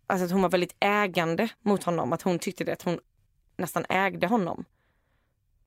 [0.06, 2.12] alltså att hon var väldigt ägande mot honom.
[2.12, 3.00] Att hon tyckte det, att hon
[3.56, 4.64] nästan ägde honom.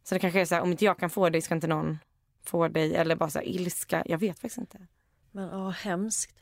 [0.04, 2.00] Så det kanske är så här, om inte jag kan få dig ska inte någon
[2.44, 2.96] få dig.
[2.96, 4.04] Eller bara så här, ilska.
[4.06, 4.88] Jag vet faktiskt inte.
[5.32, 6.36] Men ja, hemskt.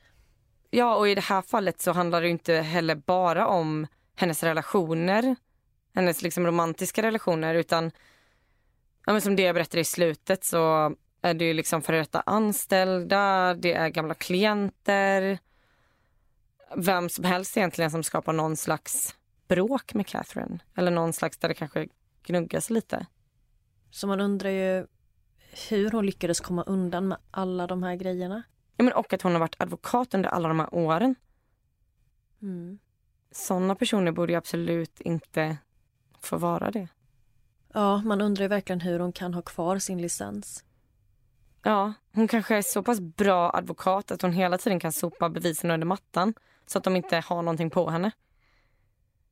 [0.69, 5.35] Ja, och i det här fallet så handlar det inte heller bara om hennes relationer.
[5.95, 7.91] Hennes liksom romantiska relationer utan
[9.05, 12.23] ja, men som det jag berättade i slutet så är det ju liksom före detta
[12.25, 15.39] anställda, det är gamla klienter.
[16.75, 19.15] Vem som helst egentligen som skapar någon slags
[19.47, 20.59] bråk med Catherine.
[20.75, 21.87] Eller någon slags där det kanske
[22.23, 23.05] gnuggas lite.
[23.91, 24.87] Så man undrar ju
[25.69, 28.43] hur hon lyckades komma undan med alla de här grejerna.
[28.79, 31.15] Ja, men och att hon har varit advokat under alla de här åren.
[32.41, 32.79] Mm.
[33.31, 35.57] Såna personer borde absolut inte
[36.19, 36.87] få vara det.
[37.73, 40.63] Ja, man undrar ju verkligen hur hon kan ha kvar sin licens.
[41.63, 45.71] Ja, hon kanske är så pass bra advokat att hon hela tiden kan sopa bevisen
[45.71, 46.33] under mattan
[46.65, 48.11] så att de inte har någonting på henne.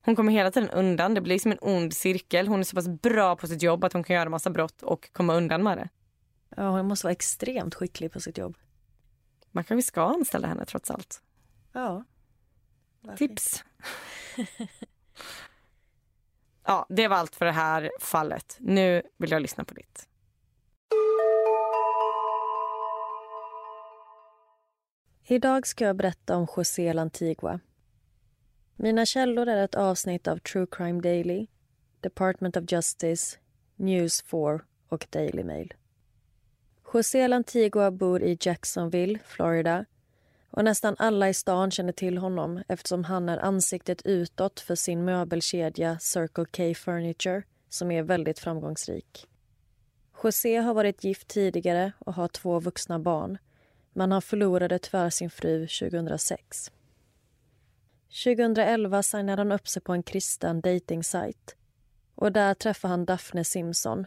[0.06, 1.14] Hon kommer hela tiden undan.
[1.14, 2.48] Det blir som en ond cirkel.
[2.48, 5.10] Hon är så pass bra på sitt jobb att hon kan göra massa brott och
[5.14, 5.90] komma undan med det.
[6.56, 8.58] Ja, hon måste vara extremt skicklig på sitt jobb.
[9.58, 11.22] Man kanske ska anställa henne trots allt.
[11.74, 12.04] Ja.
[13.18, 13.64] Tips.
[16.64, 18.58] ja, det var allt för det här fallet.
[18.60, 20.08] Nu vill jag lyssna på ditt.
[25.24, 27.60] Idag ska jag berätta om José Lantigua.
[28.76, 31.48] Mina källor är ett avsnitt av True Crime Daily,
[32.02, 33.38] Department of Justice,
[33.76, 35.74] News 4 och Daily Mail.
[36.94, 39.86] José Lantigua bor i Jacksonville, Florida
[40.52, 45.06] och nästan alla i stan känner till honom eftersom han är ansiktet utåt för sin
[45.06, 49.28] möbelkedja Circle K Furniture som är väldigt framgångsrik.
[50.24, 53.38] José har varit gift tidigare och har två vuxna barn
[53.94, 56.72] men han förlorade tyvärr sin fru 2006.
[58.24, 61.56] 2011 signade han upp sig på en kristen datingsajt
[62.16, 64.06] och där träffade han Daphne Simpson,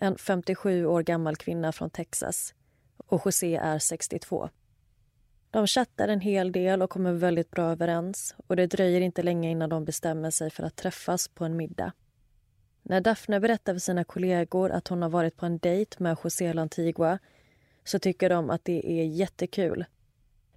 [0.00, 2.54] en 57 år gammal kvinna från Texas
[2.96, 4.48] och José är 62.
[5.50, 9.50] De chattar en hel del och kommer väldigt bra överens och det dröjer inte länge
[9.50, 11.92] innan de bestämmer sig för att träffas på en middag.
[12.82, 16.52] När Daphne berättar för sina kollegor att hon har varit på en dejt med José
[16.52, 17.18] Lantigua
[17.84, 19.84] så tycker de att det är jättekul.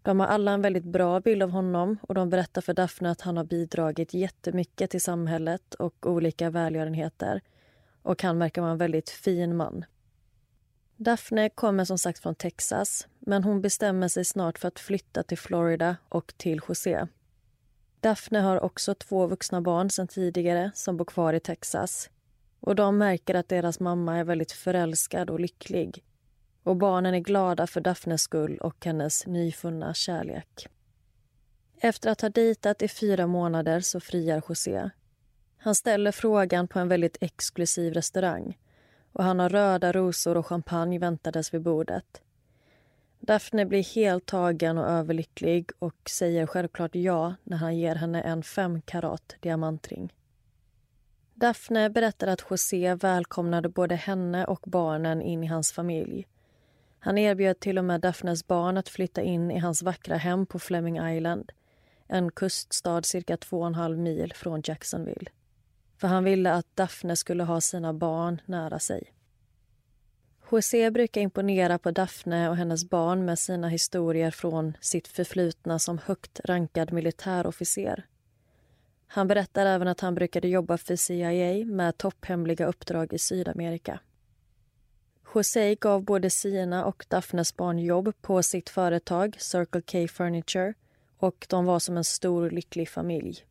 [0.02, 3.22] De har alla en väldigt bra bild av honom och de berättar för Daphne att
[3.22, 7.42] han har bidragit jättemycket till samhället och olika välgörenheter.
[8.04, 9.86] Och han verkar vara en väldigt fin man.
[10.98, 15.38] Daphne kommer som sagt från Texas men hon bestämmer sig snart för att flytta till
[15.38, 17.08] Florida och till José.
[18.00, 22.10] Daphne har också två vuxna barn sedan tidigare som bor kvar i Texas.
[22.60, 26.04] Och De märker att deras mamma är väldigt förälskad och lycklig.
[26.64, 30.68] Och barnen är glada för Daphnes skull och hennes nyfunna kärlek.
[31.78, 34.90] Efter att ha dejtat i fyra månader så friar José.
[35.63, 38.58] Han ställer frågan på en väldigt exklusiv restaurang
[39.13, 42.21] och han har röda rosor och champagne väntades vid bordet.
[43.19, 48.43] Daphne blir helt tagen och överlycklig och säger självklart ja när han ger henne en
[48.43, 50.13] fem karat diamantring.
[51.34, 56.28] Daphne berättar att José välkomnade både henne och barnen in i hans familj.
[57.00, 60.60] Han erbjöd till och med Daphnes barn att flytta in i hans vackra hem på
[60.60, 61.52] Fleming Island
[62.08, 65.30] en kuststad cirka två och en halv mil från Jacksonville.
[66.02, 69.14] För han ville att Daphne skulle ha sina barn nära sig.
[70.52, 75.98] José brukar imponera på Daphne och hennes barn med sina historier från sitt förflutna som
[75.98, 78.06] högt rankad militärofficer.
[79.08, 84.00] Han berättar även att han brukade jobba för CIA med topphemliga uppdrag i Sydamerika.
[85.36, 90.74] José gav både sina och Daphnes barn jobb på sitt företag Circle K Furniture
[91.18, 93.45] och de var som en stor lycklig familj.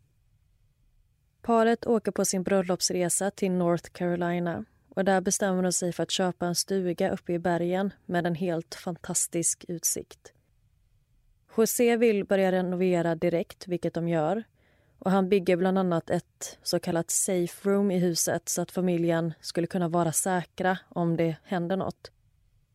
[1.43, 4.65] Paret åker på sin bröllopsresa till North Carolina
[4.95, 8.35] och där bestämmer de sig för att köpa en stuga uppe i bergen med en
[8.35, 10.33] helt fantastisk utsikt.
[11.57, 14.45] José vill börja renovera direkt, vilket de gör.
[14.99, 19.33] Och Han bygger bland annat ett så kallat safe room i huset så att familjen
[19.41, 22.11] skulle kunna vara säkra om det händer nåt.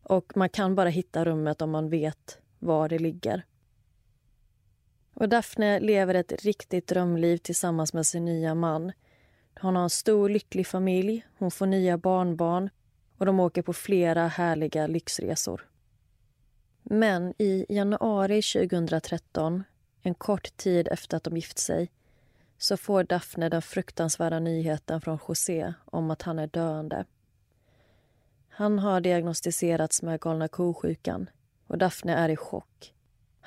[0.02, 3.42] Och man kan bara hitta rummet om man vet var det ligger.
[5.18, 8.92] Och Daphne lever ett riktigt drömliv tillsammans med sin nya man.
[9.60, 12.70] Hon har en stor lycklig familj, hon får nya barnbarn
[13.18, 15.68] och de åker på flera härliga lyxresor.
[16.82, 19.64] Men i januari 2013,
[20.02, 21.90] en kort tid efter att de gift sig,
[22.58, 27.04] så får Daphne den fruktansvärda nyheten från José om att han är döende.
[28.48, 31.30] Han har diagnostiserats med galna ko-sjukan
[31.66, 32.92] och Daphne är i chock.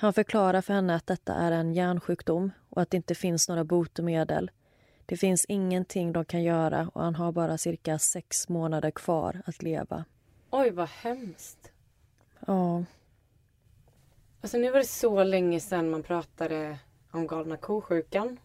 [0.02, 3.64] Han förklarar för henne att detta är en hjärnsjukdom och att det inte finns några
[3.64, 4.52] botemedel.
[5.06, 9.62] Det finns ingenting de kan göra och han har bara cirka sex månader kvar att
[9.62, 10.06] leva.
[10.50, 11.72] Oj, vad hemskt.
[12.48, 12.84] Ja.
[14.42, 16.80] Alltså nu var det så länge sedan man pratade
[17.12, 18.40] om galna ko-sjukan.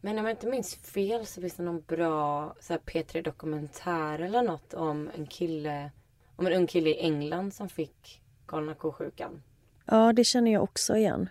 [0.00, 4.18] Men om jag inte minns fel så finns det någon bra så här, P3 dokumentär
[4.18, 5.90] eller något om en kille,
[6.36, 9.42] om en ung kille i England som fick galna ko-sjukan.
[9.90, 11.28] Ja, det känner jag också igen.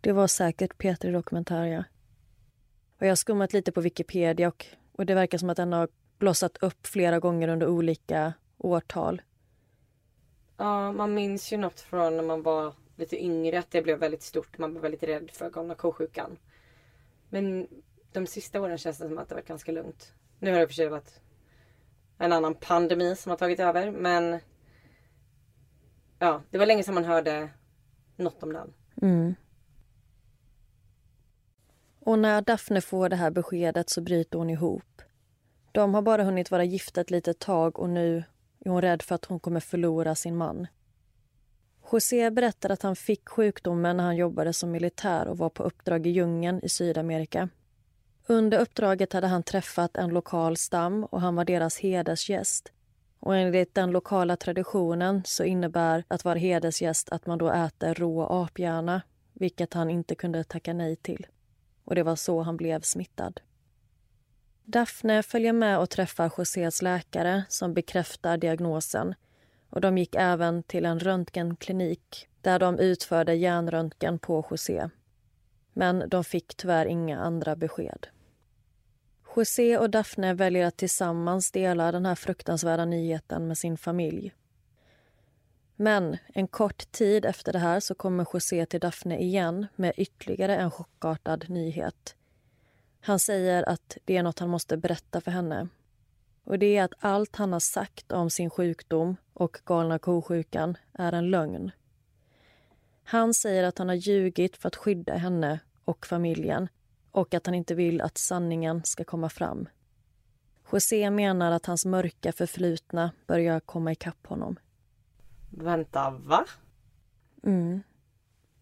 [0.00, 1.84] Det var säkert Petri Dokumentaria.
[2.98, 5.88] Och jag har skummat lite på Wikipedia och, och det verkar som att den har
[6.18, 9.22] blossat upp flera gånger under olika årtal.
[10.56, 14.22] Ja, man minns ju något från när man var lite yngre att det blev väldigt
[14.22, 14.58] stort.
[14.58, 16.38] Man blev väldigt rädd för galna ko-sjukan.
[17.28, 17.68] Men
[18.12, 20.14] de sista åren känns det som att det varit ganska lugnt.
[20.38, 21.20] Nu har det för sig varit
[22.18, 24.40] en annan pandemi som har tagit över men
[26.22, 27.48] ja, det var länge sedan man hörde
[28.16, 28.74] något om den.
[29.02, 29.34] Mm.
[32.00, 35.02] Och när Daphne får det här beskedet så bryter hon ihop.
[35.72, 38.24] De har bara hunnit vara gifta ett litet tag och nu
[38.64, 40.66] är hon rädd för att hon kommer förlora sin man.
[41.92, 46.06] José berättar att han fick sjukdomen när han jobbade som militär och var på uppdrag
[46.06, 47.48] i djungeln i Sydamerika.
[48.26, 52.72] Under uppdraget hade han träffat en lokal stam och han var deras hedersgäst.
[53.22, 58.26] Och enligt den lokala traditionen så innebär att vara hedersgäst att man då äter rå
[58.26, 59.02] aphjärna,
[59.32, 61.26] vilket han inte kunde tacka nej till.
[61.84, 63.40] Och det var så han blev smittad.
[64.64, 69.14] Daphne följer med och träffar Josés läkare som bekräftar diagnosen
[69.70, 74.88] och de gick även till en röntgenklinik där de utförde hjärnröntgen på José.
[75.72, 78.06] Men de fick tyvärr inga andra besked.
[79.36, 84.32] José och Daphne väljer att tillsammans dela den här fruktansvärda nyheten med sin familj.
[85.76, 90.56] Men en kort tid efter det här så kommer José till Daphne igen med ytterligare
[90.56, 92.16] en chockartad nyhet.
[93.00, 95.68] Han säger att det är något han måste berätta för henne.
[96.44, 101.12] Och det är att allt han har sagt om sin sjukdom och galna ko-sjukan är
[101.12, 101.70] en lögn.
[103.04, 106.68] Han säger att han har ljugit för att skydda henne och familjen
[107.12, 109.68] och att han inte vill att sanningen ska komma fram.
[110.72, 114.58] José menar att hans mörka förflutna börjar komma ikapp honom.
[115.50, 116.46] Vänta, va?
[117.42, 117.82] Mm.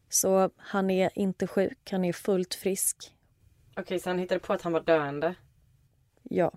[0.09, 3.17] Så han är inte sjuk, han är fullt frisk.
[3.77, 5.35] Okej, så han hittade på att han var döende?
[6.23, 6.53] Ja.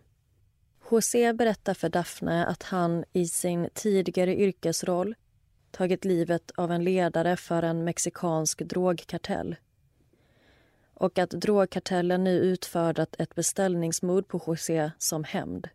[0.92, 5.16] José berättar för Daphne att han i sin tidigare yrkesroll
[5.72, 9.56] tagit livet av en ledare för en mexikansk drogkartell
[11.04, 15.68] och att drogkartellen nu utfördat ett beställningsmord på José som hämnd.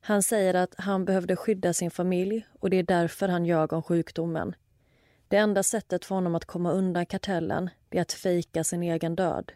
[0.00, 3.82] Han säger att han behövde skydda sin familj och det är därför han ljög om
[3.82, 4.54] sjukdomen.
[5.28, 9.52] Det enda sättet för honom att komma undan kartellen är att fejka sin egen död.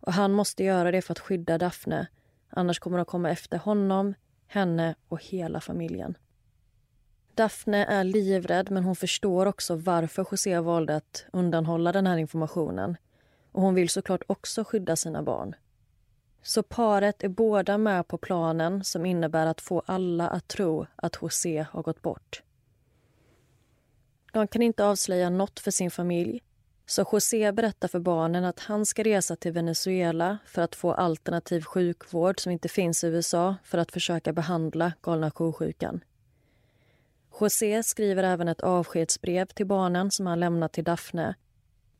[0.00, 2.06] Och han måste göra det för att skydda Daphne
[2.50, 4.14] Annars kommer de komma efter honom,
[4.46, 6.18] henne och hela familjen.
[7.34, 12.96] Daphne är livrädd men hon förstår också varför José valde att undanhålla den här informationen.
[13.52, 15.54] Och hon vill såklart också skydda sina barn.
[16.42, 21.16] Så paret är båda med på planen som innebär att få alla att tro att
[21.22, 22.42] José har gått bort.
[24.32, 26.42] De kan inte avslöja något för sin familj
[26.86, 31.64] så José berättar för barnen att han ska resa till Venezuela för att få alternativ
[31.64, 36.04] sjukvård som inte finns i USA för att försöka behandla galna ko-sjukan.
[37.40, 41.34] José skriver även ett avskedsbrev till barnen som han lämnat till Daphne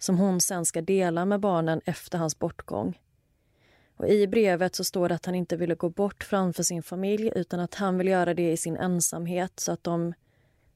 [0.03, 3.01] som hon sen ska dela med barnen efter hans bortgång.
[3.97, 7.33] Och I brevet så står det att han inte ville gå bort framför sin familj
[7.35, 10.15] utan att han vill göra det i sin ensamhet så att de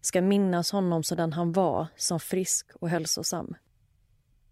[0.01, 3.55] ska minnas honom som den han var, som frisk och hälsosam.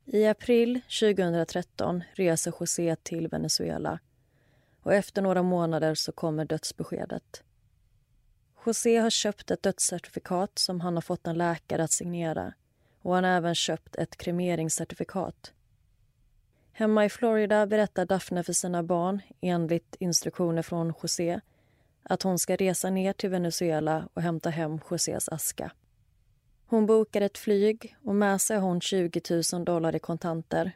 [0.05, 3.99] I april 2013 reser José till Venezuela
[4.83, 7.43] och efter några månader så kommer dödsbeskedet.
[8.67, 12.55] José har köpt ett dödscertifikat som han har fått en läkare att signera
[13.05, 15.53] och han har även köpt ett kremeringscertifikat.
[16.73, 21.41] Hemma i Florida berättar Daphne för sina barn, enligt instruktioner från José
[22.03, 25.73] att hon ska resa ner till Venezuela och hämta hem Josés aska.
[26.67, 29.21] Hon bokar ett flyg och med sig har hon 20
[29.53, 30.73] 000 dollar i kontanter.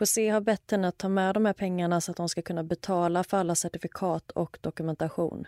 [0.00, 2.64] José har bett henne att ta med de här pengarna så att hon ska kunna
[2.64, 5.46] betala för alla certifikat och dokumentation.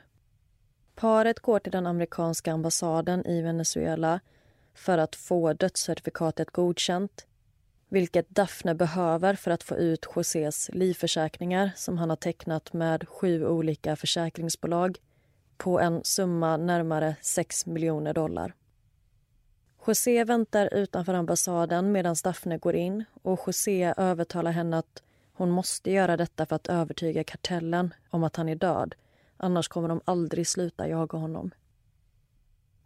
[0.94, 4.20] Paret går till den amerikanska ambassaden i Venezuela
[4.74, 7.26] för att få dödscertifikatet godkänt.
[7.88, 13.46] vilket Daphne behöver för att få ut Josés livförsäkringar som han har tecknat med sju
[13.46, 14.98] olika försäkringsbolag
[15.56, 18.54] på en summa närmare 6 miljoner dollar.
[19.86, 25.02] José väntar utanför ambassaden medan Daphne går in och José övertalar henne att
[25.32, 28.94] hon måste göra detta för att övertyga kartellen om att han är död.
[29.36, 31.50] Annars kommer de aldrig sluta jaga honom.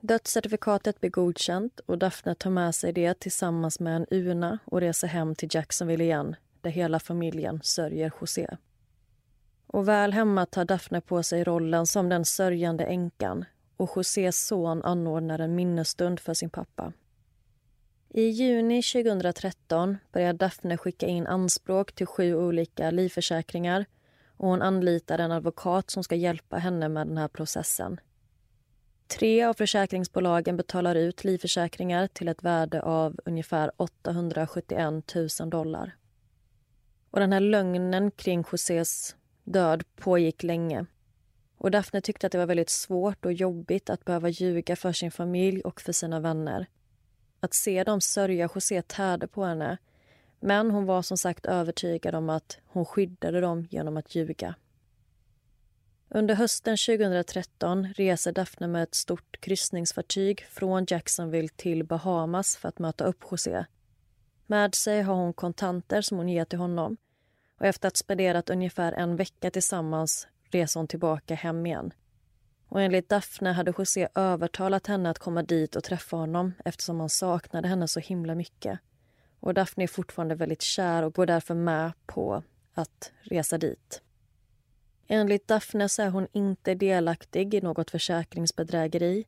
[0.06, 5.08] Dödscertifikatet blir godkänt och Daphne tar med sig det tillsammans med en urna och reser
[5.08, 8.56] hem till Jacksonville igen där hela familjen sörjer José.
[9.66, 13.44] Och väl hemma tar Daphne på sig rollen som den sörjande änkan
[13.76, 16.92] och Josés son anordnar en minnesstund för sin pappa.
[18.08, 23.84] I juni 2013 börjar Daphne skicka in anspråk till sju olika livförsäkringar
[24.36, 28.00] och hon anlitar en advokat som ska hjälpa henne med den här processen.
[29.06, 35.96] Tre av försäkringsbolagen betalar ut livförsäkringar till ett värde av ungefär 871 000 dollar.
[37.10, 40.86] Och den här lögnen kring Josés död pågick länge.
[41.58, 45.10] Och Daphne tyckte att det var väldigt svårt och jobbigt att behöva ljuga för sin
[45.10, 46.66] familj och för sina vänner.
[47.40, 49.78] Att se dem sörja José tärde på henne.
[50.40, 54.54] Men hon var som sagt övertygad om att hon skyddade dem genom att ljuga.
[56.16, 62.78] Under hösten 2013 reser Daphne med ett stort kryssningsfartyg från Jacksonville till Bahamas för att
[62.78, 63.64] möta upp José.
[64.46, 66.96] Med sig har hon kontanter som hon ger till honom
[67.58, 71.92] och efter att spenderat ungefär en vecka tillsammans reser hon tillbaka hem igen.
[72.68, 77.10] Och enligt Daphne hade José övertalat henne att komma dit och träffa honom eftersom han
[77.10, 78.78] saknade henne så himla mycket.
[79.40, 82.42] Och Daphne är fortfarande väldigt kär och går därför med på
[82.74, 84.00] att resa dit.
[85.08, 89.24] Enligt Daphne är hon inte delaktig i något försäkringsbedrägeri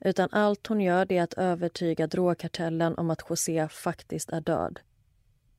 [0.00, 4.80] utan allt hon gör är att övertyga drogkartellen om att José faktiskt är död.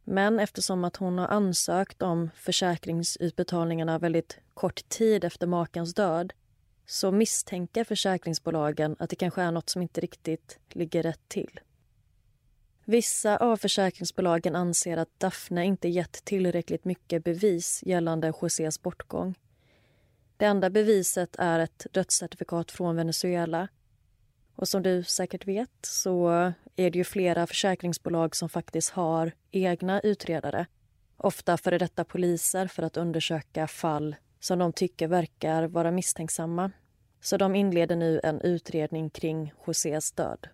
[0.04, 6.34] Men eftersom att hon har ansökt om försäkringsutbetalningarna väldigt kort tid efter makens död
[6.86, 11.60] så misstänker försäkringsbolagen att det kanske är något som inte riktigt ligger rätt till.
[12.86, 19.36] Vissa av försäkringsbolagen anser att Daphne inte gett tillräckligt mycket bevis gällande Josés bortgång.
[20.38, 23.68] Det enda beviset är ett dödscertifikat från Venezuela.
[24.56, 26.28] Och som du säkert vet så
[26.76, 30.66] är det ju flera försäkringsbolag som faktiskt har egna utredare.
[31.18, 36.72] Ofta före detta poliser för att undersöka fall som de tycker verkar vara misstänksamma.
[37.22, 40.48] Så de inleder nu en utredning kring Josés död.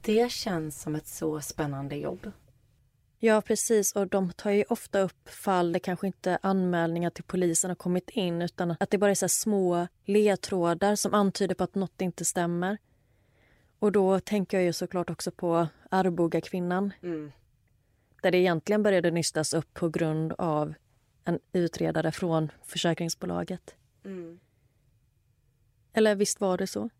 [0.00, 2.30] Det känns som ett så spännande jobb.
[3.24, 3.92] Ja, precis.
[3.92, 8.10] Och de tar ju ofta upp fall där kanske inte anmälningar till polisen har kommit
[8.10, 12.24] in utan att det bara är så små ledtrådar som antyder på att något inte
[12.24, 12.78] stämmer.
[13.78, 16.92] Och då tänker jag ju såklart också på Arboga kvinnan.
[17.02, 17.32] Mm.
[18.22, 20.74] Där det egentligen började nystas upp på grund av
[21.24, 23.74] en utredare från försäkringsbolaget.
[24.04, 24.40] Mm.
[25.92, 26.90] Eller visst var det så?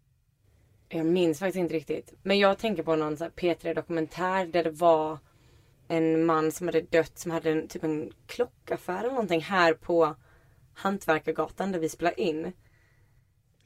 [0.88, 2.12] Jag minns faktiskt inte riktigt.
[2.22, 5.18] Men jag tänker på någon P3 Dokumentär där det var
[5.92, 10.16] en man som hade dött som hade en, typ en klockaffär eller någonting här på
[10.74, 12.52] Hantverkargatan där vi spelar in.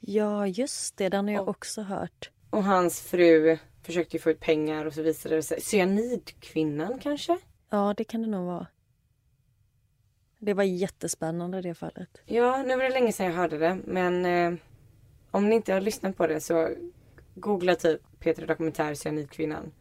[0.00, 2.30] Ja just det, den har jag och, också hört.
[2.50, 5.60] Och hans fru försökte ju få ut pengar och så visade det sig.
[5.60, 7.38] Cyanidkvinnan kanske?
[7.70, 8.66] Ja det kan det nog vara.
[10.38, 12.22] Det var jättespännande det fallet.
[12.24, 14.54] Ja, nu var det länge sedan jag hörde det men eh,
[15.30, 16.70] om ni inte har lyssnat på det så
[17.34, 19.72] googla typ Peter Dokumentär Cyanidkvinnan.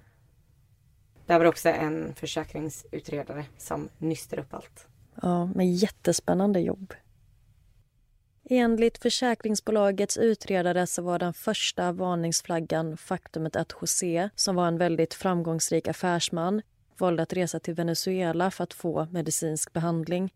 [1.25, 4.87] Där var också en försäkringsutredare som nystar upp allt.
[5.21, 6.93] Ja, med jättespännande jobb.
[8.49, 15.13] Enligt försäkringsbolagets utredare så var den första varningsflaggan faktumet att José, som var en väldigt
[15.13, 16.61] framgångsrik affärsman,
[16.97, 20.33] valde att resa till Venezuela för att få medicinsk behandling.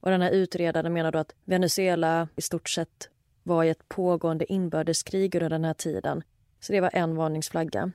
[0.00, 3.08] Och den här utredaren menar då att Venezuela i stort sett
[3.42, 6.22] var i ett pågående inbördeskrig under den här tiden.
[6.60, 7.92] Så det var en varningsflagga.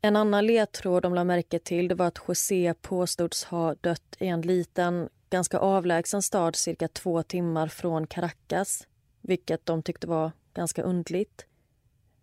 [0.00, 4.26] En annan ledtråd de la märke till det var att José påstods ha dött i
[4.26, 8.86] en liten, ganska avlägsen stad cirka två timmar från Caracas
[9.20, 11.46] vilket de tyckte var ganska undligt.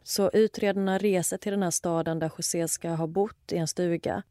[0.03, 4.23] Så utredarna reser till den här staden där José ska ha bott i en stuga.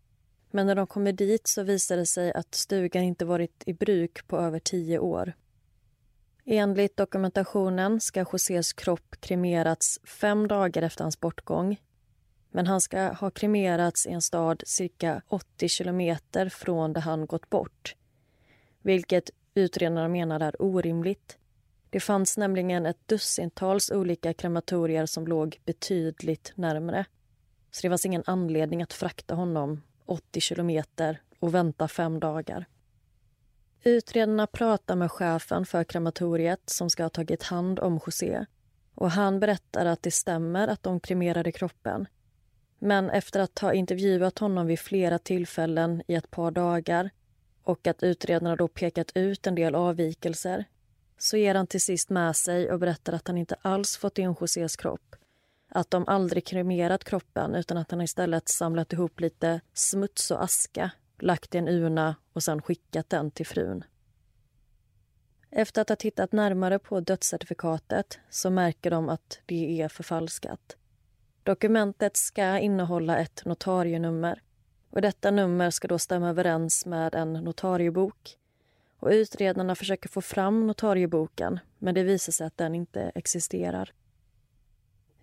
[0.50, 4.26] Men när de kommer dit så visar det sig att stugan inte varit i bruk
[4.26, 5.32] på över tio år.
[6.44, 11.80] Enligt dokumentationen ska Josés kropp kremerats fem dagar efter hans bortgång
[12.54, 17.50] men han ska ha kremerats i en stad cirka 80 kilometer från där han gått
[17.50, 17.96] bort.
[18.82, 21.38] Vilket utredarna menar är orimligt.
[21.90, 27.04] Det fanns nämligen ett dussintals olika krematorier som låg betydligt närmre.
[27.70, 32.64] Så det fanns ingen anledning att frakta honom 80 kilometer och vänta fem dagar.
[33.84, 38.46] Utredarna pratar med chefen för krematoriet som ska ha tagit hand om José
[38.94, 42.06] och han berättar att det stämmer att de kremerade kroppen.
[42.84, 47.10] Men efter att ha intervjuat honom vid flera tillfällen i ett par dagar
[47.62, 50.64] och att utredarna då pekat ut en del avvikelser
[51.18, 54.34] så ger han till sist med sig och berättar att han inte alls fått in
[54.40, 55.16] Josés kropp.
[55.68, 60.90] Att de aldrig kremerat kroppen utan att han istället samlat ihop lite smuts och aska
[61.18, 63.84] lagt i en urna och sen skickat den till frun.
[65.50, 70.76] Efter att ha tittat närmare på dödscertifikatet så märker de att det är förfalskat.
[71.44, 74.42] Dokumentet ska innehålla ett notarienummer
[74.90, 78.36] och detta nummer ska då stämma överens med en notariebok.
[78.98, 83.92] Och utredarna försöker få fram notarieboken men det visar sig att den inte existerar.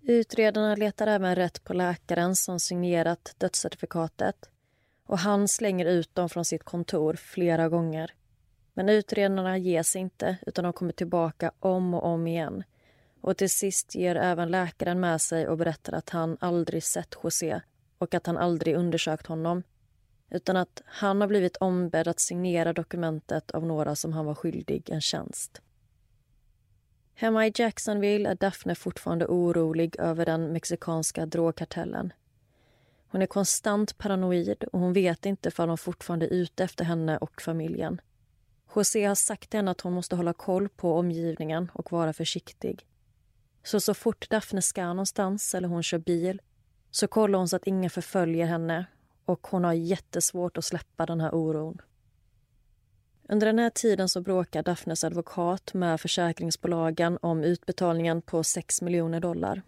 [0.01, 4.49] Utredarna letar även rätt på läkaren som signerat dödscertifikatet
[5.05, 8.13] och han slänger ut dem från sitt kontor flera gånger.
[8.73, 12.63] Men utredarna ger sig inte utan de kommer tillbaka om och om igen.
[13.21, 17.61] Och till sist ger även läkaren med sig och berättar att han aldrig sett José
[17.97, 19.63] och att han aldrig undersökt honom
[20.29, 24.89] utan att han har blivit ombedd att signera dokumentet av några som han var skyldig
[24.89, 25.61] en tjänst.
[27.13, 32.13] Hemma i Jacksonville är Daphne fortfarande orolig över den mexikanska drogkartellen.
[33.07, 37.17] Hon är konstant paranoid och hon vet inte om de fortfarande är ute efter henne
[37.17, 38.01] och familjen.
[38.75, 42.85] José har sagt till henne att hon måste hålla koll på omgivningen och vara försiktig.
[43.63, 46.41] Så så fort Daphne ska någonstans eller hon kör bil
[46.91, 48.85] så kollar hon så att ingen förföljer henne
[49.25, 51.81] och hon har jättesvårt att släppa den här oron.
[53.29, 59.19] Under den här tiden så bråkar Daphnes advokat med försäkringsbolagen om utbetalningen på 6 miljoner
[59.19, 59.61] dollar.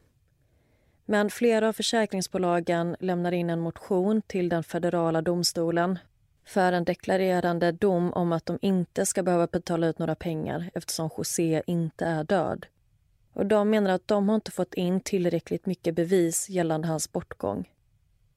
[1.05, 5.99] Men flera av försäkringsbolagen lämnar in en motion till den federala domstolen
[6.45, 11.09] för en deklarerande dom om att de inte ska behöva betala ut några pengar eftersom
[11.17, 12.65] José inte är död.
[13.33, 17.69] Och De menar att de har inte fått in tillräckligt mycket bevis gällande hans bortgång.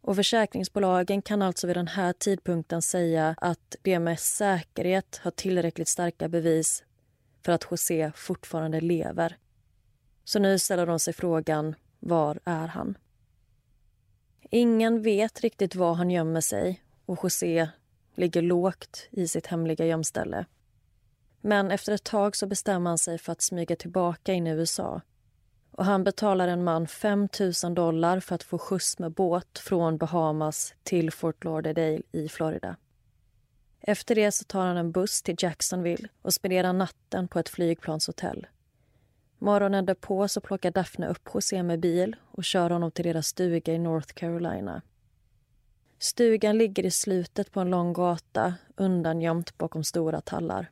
[0.01, 5.89] Och Försäkringsbolagen kan alltså vid den här tidpunkten säga att de med säkerhet har tillräckligt
[5.89, 6.85] starka bevis
[7.45, 9.37] för att José fortfarande lever.
[10.25, 12.99] Så nu ställer de sig frågan, var är han?
[14.51, 17.69] Ingen vet riktigt var han gömmer sig och José
[18.15, 20.47] ligger lågt i sitt hemliga gömställe.
[21.47, 25.01] Men efter ett tag så bestämmer han sig för att smyga tillbaka in i USA.
[25.71, 27.29] Och Han betalar en man 5
[27.65, 32.77] 000 dollar för att få skjuts med båt från Bahamas till Fort Lauderdale i Florida.
[33.81, 38.47] Efter det så tar han en buss till Jacksonville och spenderar natten på ett flygplanshotell.
[39.39, 43.73] Morgonen därpå så plockar Daphne upp José med bil och kör honom till deras stuga
[43.73, 44.83] i North Carolina.
[45.99, 50.71] Stugan ligger i slutet på en lång gata undangömt bakom stora tallar.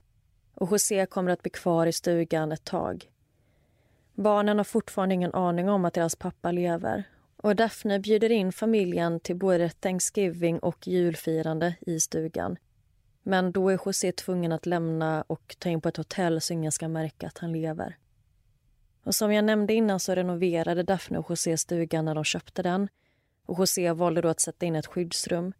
[0.54, 3.10] Och José kommer att bli kvar i stugan ett tag.
[4.14, 7.04] Barnen har fortfarande ingen aning om att deras pappa lever.
[7.36, 12.56] Och Daphne bjuder in familjen till både Thanksgiving och julfirande i stugan.
[13.22, 16.72] Men då är José tvungen att lämna och ta in på ett hotell så ingen
[16.72, 17.96] ska märka att han lever.
[19.04, 22.88] Och som jag nämnde innan så renoverade Daphne och José stugan när de köpte den
[23.46, 25.52] och José valde då att sätta in ett skyddsrum.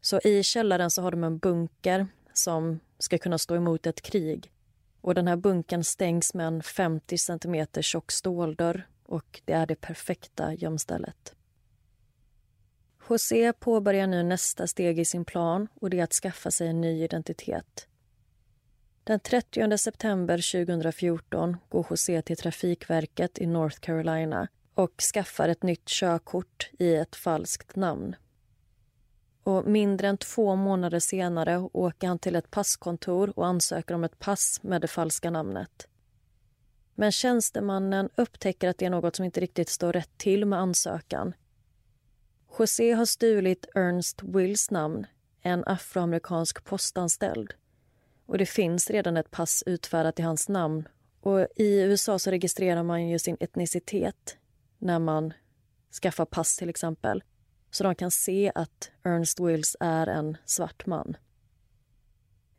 [0.00, 2.06] Så i källaren så har de en bunker
[2.38, 4.52] som ska kunna stå emot ett krig.
[5.00, 9.74] Och den här bunkern stängs med en 50 cm tjock ståldörr och det är det
[9.74, 11.34] perfekta gömstället.
[13.08, 16.80] José påbörjar nu nästa steg i sin plan och det är att skaffa sig en
[16.80, 17.88] ny identitet.
[19.04, 25.86] Den 30 september 2014 går José till Trafikverket i North Carolina och skaffar ett nytt
[25.86, 28.16] körkort i ett falskt namn.
[29.46, 34.18] Och mindre än två månader senare åker han till ett passkontor och ansöker om ett
[34.18, 35.88] pass med det falska namnet.
[36.94, 41.34] Men tjänstemannen upptäcker att det är något som inte riktigt står rätt till med ansökan.
[42.58, 45.06] José har stulit Ernst Wills namn,
[45.42, 47.54] en afroamerikansk postanställd.
[48.26, 50.88] Och det finns redan ett pass utfärdat i hans namn.
[51.20, 54.36] Och I USA så registrerar man ju sin etnicitet
[54.78, 55.32] när man
[56.02, 57.22] skaffar pass till exempel.
[57.76, 61.16] Så de kan se att Ernst Wills är en svart man.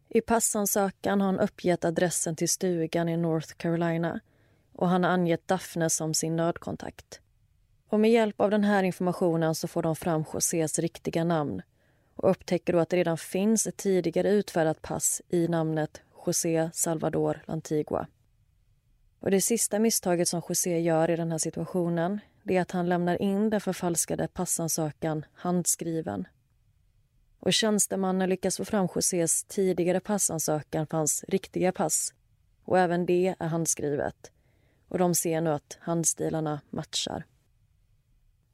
[0.09, 4.19] I passansökan har han uppgett adressen till stugan i North Carolina
[4.73, 7.21] och han har angett Daphne som sin nödkontakt.
[7.89, 11.61] Och med hjälp av den här informationen så får de fram Josés riktiga namn
[12.15, 17.43] och upptäcker då att det redan finns ett tidigare utfärdat pass i namnet José Salvador
[17.45, 18.07] Lantigua.
[19.19, 22.89] Och det sista misstaget som José gör i den här situationen det är att han
[22.89, 26.27] lämnar in den förfalskade passansökan handskriven.
[27.39, 32.13] Och tjänstemannen lyckas få fram Josés tidigare passansökan för hans riktiga pass.
[32.63, 34.31] Och även det är handskrivet.
[34.87, 37.23] Och de ser nu att handstilarna matchar.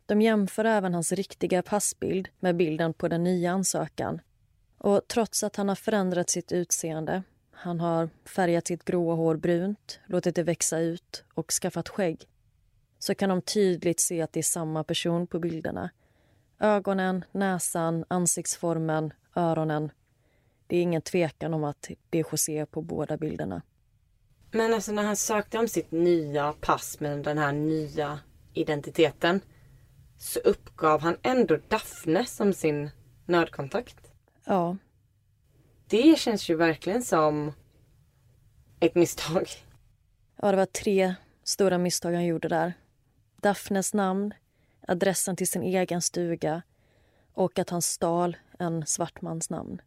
[0.05, 4.21] De jämför även hans riktiga passbild med bilden på den nya ansökan.
[4.77, 9.99] Och trots att han har förändrat sitt utseende, han har färgat sitt gråa hår brunt,
[10.05, 12.27] låtit det växa ut och skaffat skägg,
[13.03, 15.89] så kan de tydligt se att det är samma person på bilderna.
[16.59, 19.91] Ögonen, näsan, ansiktsformen, öronen.
[20.67, 23.61] Det är ingen tvekan om att det är José på båda bilderna.
[24.51, 28.19] Men alltså när han sökte om sitt nya pass med den här nya
[28.53, 29.41] identiteten
[30.17, 32.89] så uppgav han ändå Daphne som sin
[33.25, 34.11] nödkontakt.
[34.45, 34.77] Ja.
[35.87, 37.53] Det känns ju verkligen som
[38.79, 39.47] ett misstag.
[40.41, 42.73] Ja, det var tre stora misstag han gjorde där.
[43.43, 44.33] Daphnes namn,
[44.87, 46.61] adressen till sin egen stuga
[47.33, 49.81] och att han stal en svart mans namn.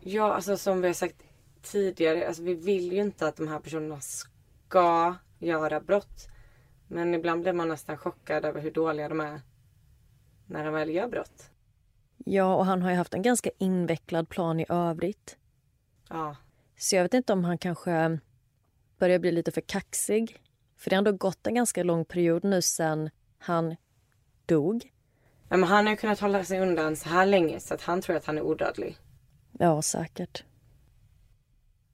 [0.00, 1.22] Ja, alltså som vi har sagt
[1.62, 6.28] tidigare, alltså vi vill ju inte att de här personerna ska göra brott.
[6.88, 9.40] Men ibland blir man nästan chockad över hur dåliga de är
[10.46, 11.50] när de väl gör brott.
[12.16, 15.36] Ja, och han har ju haft en ganska invecklad plan i övrigt.
[16.08, 16.36] Ja.
[16.76, 18.18] Så jag vet inte om han kanske
[18.98, 20.42] börjar bli lite för kaxig.
[20.80, 23.76] För det har ändå gått en ganska lång period nu sen han
[24.46, 24.92] dog.
[25.48, 28.02] Ja, men han har ju kunnat hålla sig undan så här länge så att han
[28.02, 28.96] tror att han är odödlig.
[29.58, 30.44] Ja, säkert.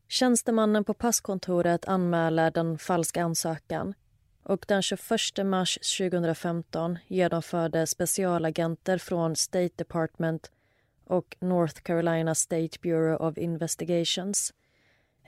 [0.08, 3.94] Tjänstemannen på passkontoret anmäler den falska ansökan
[4.42, 5.00] och den 21
[5.44, 10.50] mars 2015 genomförde specialagenter från State Department
[11.04, 14.52] och North Carolina State Bureau of Investigations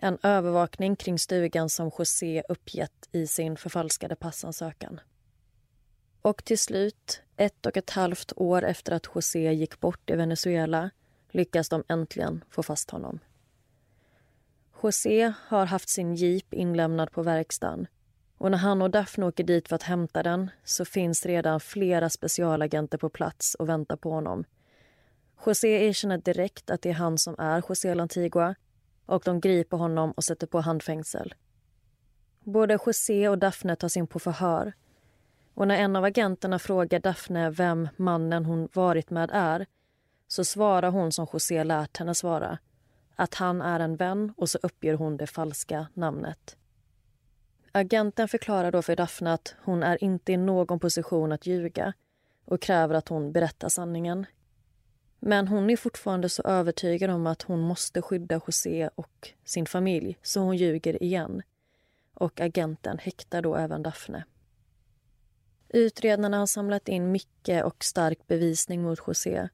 [0.01, 5.01] en övervakning kring stugan som José uppgett i sin förfalskade passansökan.
[6.22, 10.90] Och till slut, ett och ett halvt år efter att José gick bort i Venezuela
[11.30, 13.18] lyckas de äntligen få fast honom.
[14.82, 17.86] José har haft sin jeep inlämnad på verkstaden
[18.38, 22.11] och när han och Daphne åker dit för att hämta den så finns redan flera
[22.11, 24.44] specialagenter på plats och väntar på honom.
[25.46, 28.55] José erkänner direkt att det är han som är José Lantigua
[29.09, 31.34] och de griper honom och sätter på handfängsel.
[32.40, 34.72] Både José och Daphne tas in på förhör.
[35.54, 39.66] Och när en av agenterna frågar Daphne vem mannen hon varit med är
[40.26, 42.59] så svarar hon som José lärt henne svara.
[43.16, 46.56] Att han är en vän och så uppger hon det falska namnet.
[47.72, 51.92] Agenten förklarar då för Daphne att hon är inte i någon position att ljuga
[52.44, 54.26] och kräver att hon berättar sanningen.
[55.21, 60.19] Men hon är fortfarande så övertygad om att hon måste skydda José och sin familj
[60.23, 61.43] så hon ljuger igen.
[62.14, 64.25] Och agenten häktar då även Daphne.
[65.69, 69.49] Utredarna har samlat in mycket och stark bevisning mot José.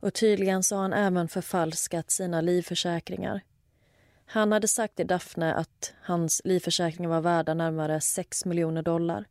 [0.00, 3.40] Och tydligen så har han även förfalskat sina livförsäkringar.
[4.26, 9.24] Han hade sagt till Daphne att hans livförsäkringar var värda närmare 6 miljoner dollar.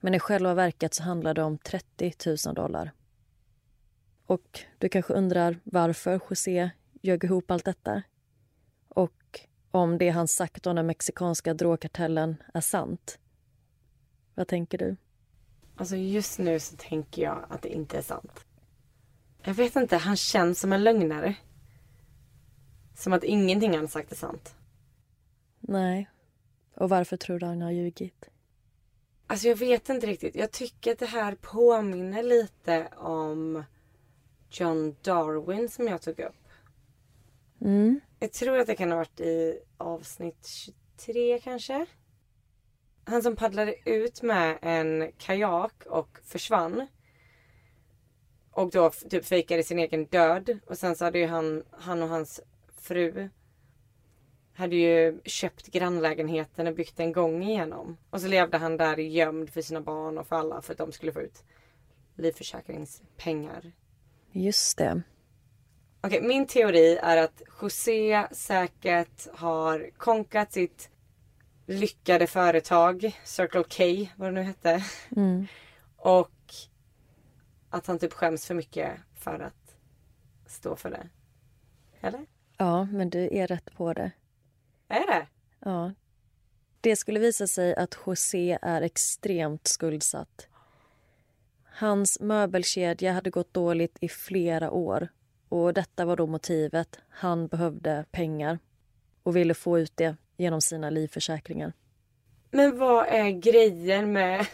[0.00, 2.12] Men i själva verket så handlade det om 30
[2.46, 2.92] 000 dollar.
[4.30, 6.70] Och du kanske undrar varför José
[7.02, 8.02] ljög ihop allt detta?
[8.88, 13.18] Och om det han sagt om den mexikanska drogkartellen är sant?
[14.34, 14.96] Vad tänker du?
[15.76, 18.44] Alltså just nu så tänker jag att det inte är sant.
[19.42, 21.34] Jag vet inte, han känns som en lögnare.
[22.96, 24.54] Som att ingenting han sagt är sant.
[25.60, 26.10] Nej.
[26.74, 28.30] Och varför tror du han har ljugit?
[29.26, 30.34] Alltså jag vet inte riktigt.
[30.34, 33.64] Jag tycker att det här påminner lite om
[34.50, 36.48] John Darwin som jag tog upp.
[37.60, 38.00] Mm.
[38.18, 40.46] Jag tror att det kan ha varit i avsnitt
[40.96, 41.86] 23 kanske.
[43.04, 46.86] Han som paddlade ut med en kajak och försvann.
[48.50, 50.58] Och då typ fejkade sin egen död.
[50.66, 52.40] Och sen så hade ju han, han och hans
[52.76, 53.28] fru
[54.54, 57.96] hade ju köpt grannlägenheten och byggt en gång igenom.
[58.10, 60.92] Och så levde han där gömd för sina barn och för alla för att de
[60.92, 61.44] skulle få ut
[62.16, 63.72] livförsäkringspengar.
[64.32, 65.02] Just det.
[66.00, 70.90] Okej, okay, min teori är att José säkert har konkat sitt
[71.66, 74.84] lyckade företag, Circle K, vad det nu hette.
[75.16, 75.46] Mm.
[75.96, 76.54] Och
[77.70, 79.76] att han typ skäms för mycket för att
[80.46, 81.08] stå för det.
[82.00, 82.26] Eller?
[82.56, 84.10] Ja, men du är rätt på det.
[84.88, 85.26] Är det?
[85.58, 85.92] Ja.
[86.80, 90.48] Det skulle visa sig att José är extremt skuldsatt.
[91.80, 95.08] Hans möbelkedja hade gått dåligt i flera år
[95.48, 96.98] och detta var då motivet.
[97.08, 98.58] Han behövde pengar
[99.22, 101.72] och ville få ut det genom sina livförsäkringar.
[102.50, 104.46] Men vad är grejen med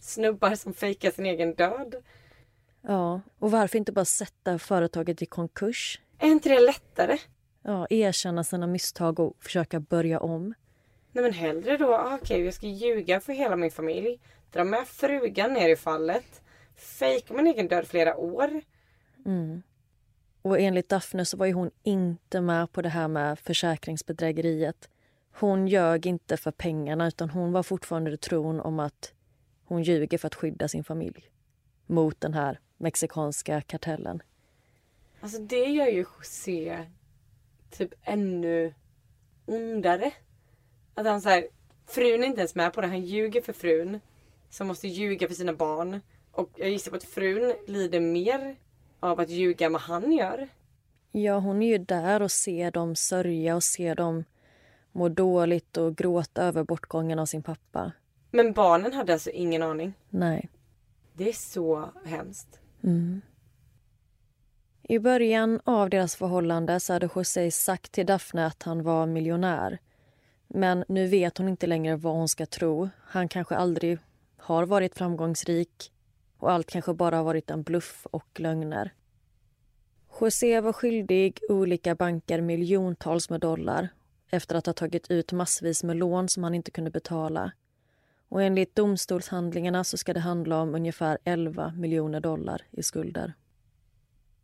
[0.00, 1.94] snubbar som fejkar sin egen död?
[2.82, 6.00] Ja, och varför inte bara sätta företaget i konkurs?
[6.18, 7.18] Är inte det lättare?
[7.62, 10.54] Ja, erkänna sina misstag och försöka börja om.
[11.12, 14.20] Nej men hellre då, ah, okej okay, jag ska ljuga för hela min familj.
[14.52, 16.39] Dra med frugan ner i fallet.
[16.80, 18.60] Fejka min egen död flera år.
[19.26, 19.62] Mm.
[20.42, 24.88] Och enligt Daphne så var ju hon inte med på det här med försäkringsbedrägeriet.
[25.32, 29.12] Hon ljög inte för pengarna utan hon var fortfarande i tron om att
[29.64, 31.30] hon ljuger för att skydda sin familj
[31.86, 34.22] mot den här mexikanska kartellen.
[35.20, 36.86] Alltså det gör ju José
[37.70, 38.74] typ ännu
[39.46, 40.12] ondare.
[40.94, 41.42] Att han så
[41.86, 42.86] frun är inte ens med på det.
[42.86, 44.00] Han ljuger för frun.
[44.50, 46.00] Som måste ljuga för sina barn.
[46.32, 48.56] Och jag gissar på att frun lider mer
[49.00, 50.48] av att ljuga än vad han gör.
[51.12, 54.24] Ja, hon är ju där och ser dem sörja och ser dem
[54.92, 57.92] må dåligt och gråta över bortgången av sin pappa.
[58.30, 59.92] Men barnen hade alltså ingen aning?
[60.08, 60.48] Nej.
[61.12, 62.60] Det är så hemskt.
[62.82, 63.20] Mm.
[64.82, 69.78] I början av deras förhållande så hade José sagt till Daphne att han var miljonär.
[70.48, 72.88] Men nu vet hon inte längre vad hon ska tro.
[73.04, 73.98] Han kanske aldrig
[74.36, 75.92] har varit framgångsrik
[76.40, 78.92] och allt kanske bara har varit en bluff och lögner.
[80.20, 83.88] José var skyldig olika banker miljontals med dollar
[84.30, 87.52] efter att ha tagit ut massvis med lån som han inte kunde betala.
[88.28, 93.34] Och enligt domstolshandlingarna så ska det handla om ungefär 11 miljoner dollar i skulder.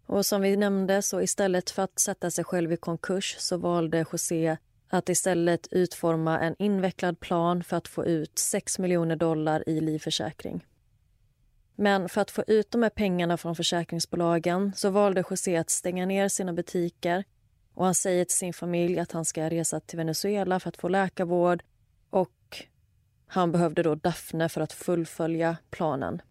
[0.07, 4.07] Och som vi nämnde, så istället för att sätta sig själv i konkurs så valde
[4.13, 4.57] José
[4.89, 10.65] att istället utforma en invecklad plan för att få ut 6 miljoner dollar i livförsäkring.
[11.77, 16.07] Men för att få ut de här pengarna från försäkringsbolagen så valde José att stänga
[16.07, 17.24] ner sina butiker
[17.74, 20.89] och han säger till sin familj att han ska resa till Venezuela för att få
[20.89, 21.62] läkarvård
[22.11, 22.66] och
[23.27, 26.22] han behövde då Daphne för att fullfölja planen.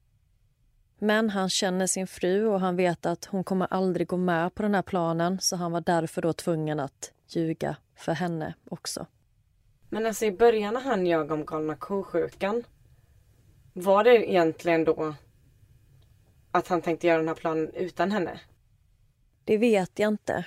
[1.00, 4.64] Men han känner sin fru och han vet att hon kommer aldrig gå med på
[4.64, 9.06] den här planen så han var därför då tvungen att ljuga för henne också.
[9.90, 12.64] Men alltså i början när han ljög om galna ko-sjukan
[13.74, 15.16] var det egentligen då
[16.56, 18.40] att han tänkte göra den här planen utan henne?
[19.44, 20.46] Det vet jag inte.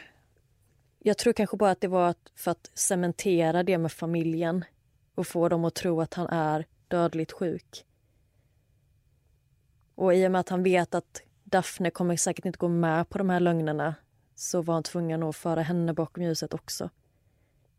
[0.98, 4.64] Jag tror kanske bara att det var för att cementera det med familjen
[5.14, 7.84] och få dem att tro att han är dödligt sjuk.
[9.94, 13.18] Och i och med att han vet att Daphne kommer säkert inte gå med på
[13.18, 13.94] de här lögnerna
[14.34, 16.90] så var han tvungen att föra henne bakom ljuset också.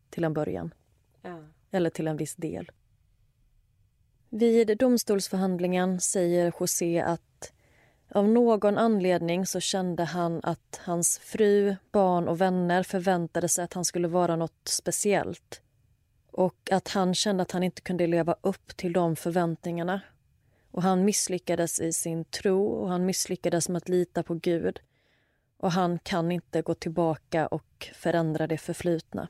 [0.10, 0.74] Till en början.
[1.22, 1.44] Ja.
[1.72, 2.72] Eller till en viss del.
[4.30, 7.54] Vid domstolsförhandlingen säger José att
[8.12, 13.74] av någon anledning så kände han att hans fru, barn och vänner förväntade sig att
[13.74, 15.62] han skulle vara något speciellt.
[16.32, 20.02] Och att han kände att han inte kunde leva upp till de förväntningarna.
[20.72, 24.80] Och han misslyckades i sin tro och han misslyckades med att lita på Gud.
[25.58, 29.28] Och han kan inte gå tillbaka och förändra det förflutna.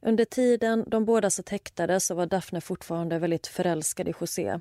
[0.00, 4.60] Under tiden de båda satt häktade så var Daphne fortfarande väldigt förälskad i José.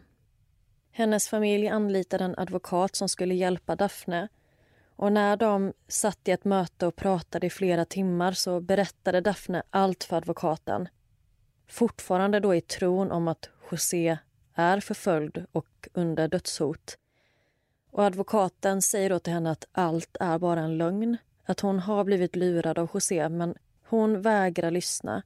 [1.02, 4.28] Hennes familj anlitade en advokat som skulle hjälpa Daphne.
[4.96, 9.64] Och när de satt i ett möte och pratade i flera timmar så berättade Daphne
[9.70, 10.88] allt för advokaten.
[11.68, 14.18] Fortfarande då i tron om att José
[14.54, 16.98] är förföljd och under dödshot.
[17.92, 21.18] Och advokaten säger då till henne att allt är bara en lögn.
[21.46, 23.56] Att hon har blivit lurad av José men
[23.88, 25.24] hon vägrar lyssna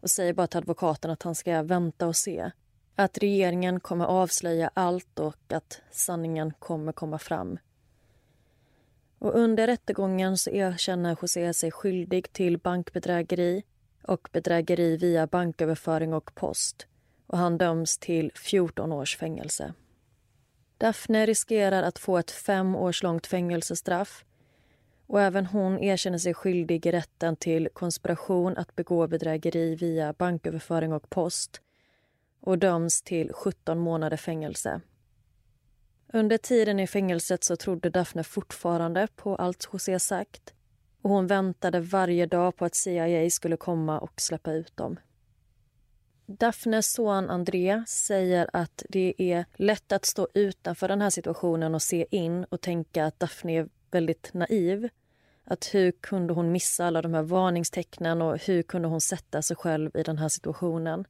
[0.00, 2.50] och säger bara till advokaten att han ska vänta och se.
[2.98, 7.58] Att regeringen kommer avslöja allt och att sanningen kommer komma fram.
[9.18, 13.62] Och under rättegången så erkänner José sig skyldig till bankbedrägeri
[14.02, 16.86] och bedrägeri via banköverföring och post
[17.26, 19.74] och han döms till 14 års fängelse.
[20.78, 24.24] Daphne riskerar att få ett fem års långt fängelsestraff
[25.06, 30.92] och även hon erkänner sig skyldig i rätten till konspiration att begå bedrägeri via banköverföring
[30.92, 31.60] och post
[32.46, 34.80] och döms till 17 månader fängelse.
[36.12, 40.54] Under tiden i fängelset så trodde Daphne fortfarande på allt José sagt
[41.02, 44.96] och hon väntade varje dag på att CIA skulle komma och släppa ut dem.
[46.26, 51.82] Daphnes son André säger att det är lätt att stå utanför den här situationen och
[51.82, 54.88] se in och tänka att Daphne är väldigt naiv.
[55.44, 59.56] Att hur kunde hon missa alla de här varningstecknen och hur kunde hon sätta sig
[59.56, 61.04] själv i den här situationen?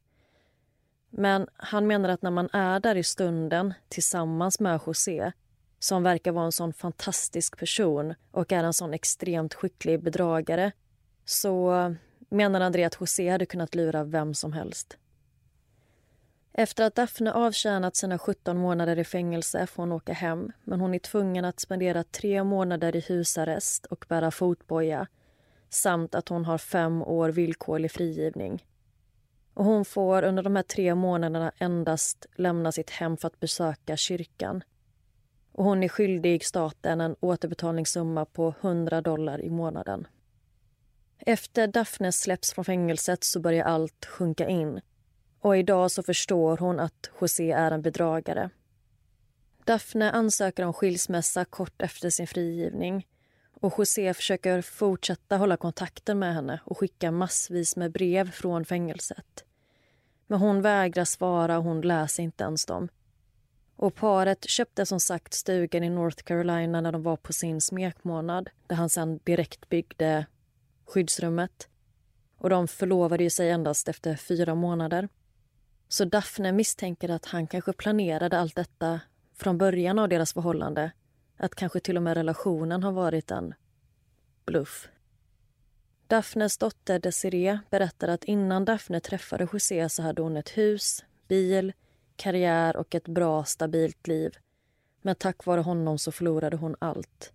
[1.19, 5.33] Men han menar att när man är där i stunden tillsammans med José
[5.79, 10.73] som verkar vara en sån fantastisk person och är en sån extremt skicklig bedragare
[11.25, 11.95] så
[12.29, 14.99] menar André att José hade kunnat lura vem som helst.
[16.53, 20.95] Efter att Daphne avtjänat sina 17 månader i fängelse får hon åka hem men hon
[20.95, 25.07] är tvungen att spendera tre månader i husarrest och bära fotboja
[25.69, 28.62] samt att hon har fem år villkorlig frigivning.
[29.57, 33.96] Och hon får under de här tre månaderna endast lämna sitt hem för att besöka
[33.96, 34.62] kyrkan.
[35.52, 40.07] Och hon är skyldig staten en återbetalningssumma på 100 dollar i månaden.
[41.18, 44.80] Efter Daphne släpps från fängelset så börjar allt sjunka in
[45.40, 48.50] och idag så förstår hon att José är en bedragare.
[49.64, 53.07] Daphne ansöker om skilsmässa kort efter sin frigivning
[53.61, 59.45] och José försöker fortsätta hålla kontakten med henne och skicka massvis med brev från fängelset.
[60.27, 62.89] Men hon vägrar svara och hon läser inte ens dem.
[63.77, 68.51] Och paret köpte som sagt stugan i North Carolina när de var på sin smekmånad
[68.66, 70.27] där han sen direkt byggde
[70.87, 71.68] skyddsrummet.
[72.39, 75.09] Och de förlovade sig endast efter fyra månader.
[75.89, 79.01] Så Daphne misstänker att han kanske planerade allt detta
[79.35, 80.93] från början av deras förhållande.
[81.37, 83.55] Att kanske till och med relationen har varit en
[84.47, 84.89] bluff.
[86.09, 91.72] Daphnes dotter Desiree berättar att innan Daphne träffade José så hade hon ett hus, bil,
[92.16, 94.36] karriär och ett bra, stabilt liv.
[95.02, 97.32] Men tack vare honom så förlorade hon allt.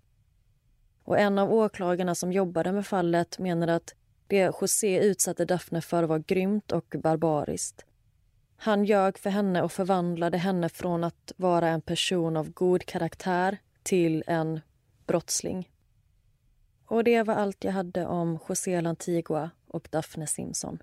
[1.03, 3.95] Och en av åklagarna som jobbade med fallet menar att
[4.28, 7.86] det José utsatte Daphne för var grymt och barbariskt.
[8.57, 13.57] Han ljög för henne och förvandlade henne från att vara en person av god karaktär
[13.84, 14.59] till en
[15.07, 15.69] brottsling.
[16.92, 20.80] Och det var allt jag hade om José Lantigua och Daphne Simpson.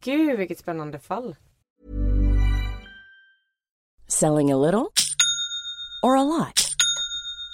[0.00, 1.36] Gud, vilket spännande fall.
[4.08, 4.92] Selling a little
[6.02, 6.70] or a lot?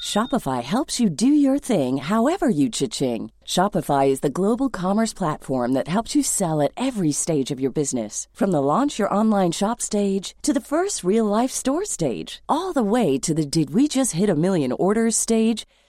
[0.05, 3.33] Shopify helps you do your thing however you cha-ching.
[3.47, 7.73] Shopify is the global commerce platform that helps you sell at every stage of your
[7.73, 8.29] business.
[8.33, 12.73] From the launch your online shop stage to the first real life store stage, all
[12.73, 15.65] the way to the did we just hit a million orders stage.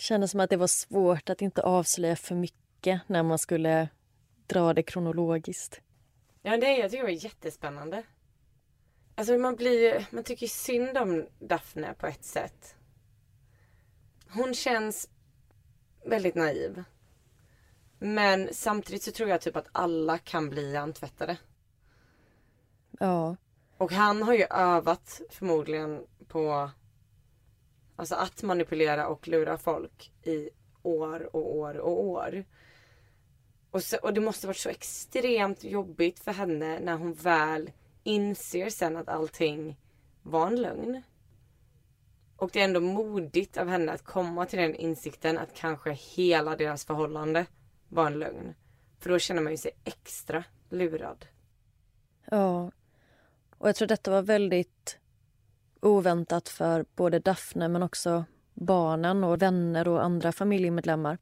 [0.00, 3.88] Kändes som att det var svårt att inte avslöja för mycket när man skulle
[4.46, 5.80] dra det kronologiskt.
[6.42, 8.02] Ja, det jag tycker det var jättespännande.
[9.14, 12.74] Alltså man blir man tycker synd om Daphne på ett sätt.
[14.30, 15.08] Hon känns
[16.04, 16.84] väldigt naiv.
[17.98, 21.36] Men samtidigt så tror jag typ att alla kan bli antvättade.
[23.00, 23.36] Ja.
[23.76, 26.70] Och han har ju övat förmodligen på
[27.98, 30.50] Alltså att manipulera och lura folk i
[30.82, 32.44] år och år och år.
[33.70, 37.70] Och, så, och det måste varit så extremt jobbigt för henne när hon väl
[38.02, 39.80] inser sen att allting
[40.22, 41.02] var en lögn.
[42.36, 46.56] Och det är ändå modigt av henne att komma till den insikten att kanske hela
[46.56, 47.46] deras förhållande
[47.88, 48.54] var en lögn.
[48.98, 51.26] För då känner man ju sig extra lurad.
[52.24, 52.70] Ja.
[53.58, 54.98] Och jag tror detta var väldigt
[55.80, 58.24] oväntat för både Daphne men också
[58.54, 61.18] barnen och vänner och andra familjemedlemmar.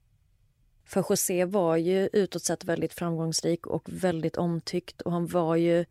[0.85, 5.85] För José var ju utåt sett väldigt framgångsrik och väldigt omtyckt och han var ju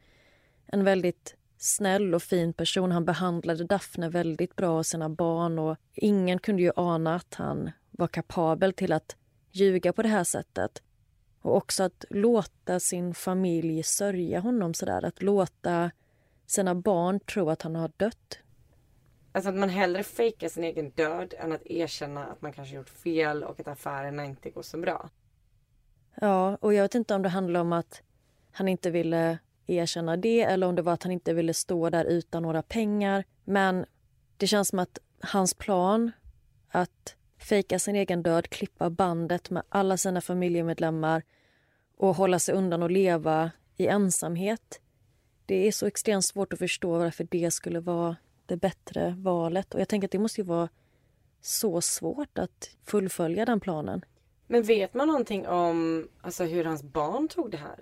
[0.66, 2.92] en väldigt snäll och fin person.
[2.92, 7.72] Han behandlade Daphne väldigt bra och sina barn och ingen kunde ju ana att han
[7.92, 9.16] var kapabel till att
[9.52, 10.82] ljuga på det här sättet.
[11.42, 15.06] Och också att låta sin familj sörja honom sådär.
[15.06, 15.92] Att låta
[16.46, 18.40] sina barn tro att han har dött.
[19.36, 22.90] Alltså att man hellre fejkar sin egen död än att erkänna att man kanske gjort
[22.90, 25.10] fel och att affärerna inte går så bra.
[26.22, 28.02] Ja, och jag vet inte om det handlar om att
[28.52, 32.06] han inte ville erkänna det eller om det var att han inte ville stå där
[32.06, 33.24] utan några pengar.
[33.44, 33.86] Men
[34.38, 36.12] det känns som att hans plan
[36.70, 41.24] att fejka sin egen död, klippa bandet med alla sina familjemedlemmar
[41.98, 44.82] och hålla sig undan och leva i ensamhet.
[45.46, 48.16] Det är så extremt svårt att förstå varför det skulle vara
[48.46, 49.74] det bättre valet.
[49.74, 50.70] Och jag tänker att det måste ju vara
[51.42, 54.06] så svårt att fullfölja den planen.
[54.48, 57.80] Men vet man någonting om alltså, hur hans barn tog det här?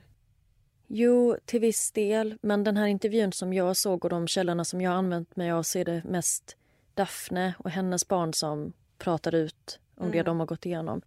[0.87, 2.37] Jo, till viss del.
[2.41, 5.63] Men den här intervjun som jag såg och de källorna som jag använt mig av
[5.63, 6.57] så är det mest
[6.93, 10.17] Daphne och hennes barn som pratar ut om mm.
[10.17, 11.01] det de har gått igenom.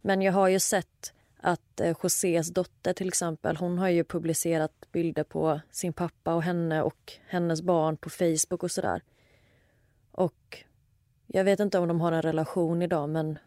[0.00, 1.12] Men jag har ju sett
[1.42, 6.42] att eh, Josés dotter till exempel, hon har ju publicerat bilder på sin pappa och
[6.42, 9.02] henne och hennes barn på Facebook och sådär.
[10.12, 10.64] Och
[11.26, 13.38] jag vet inte om de har en relation idag men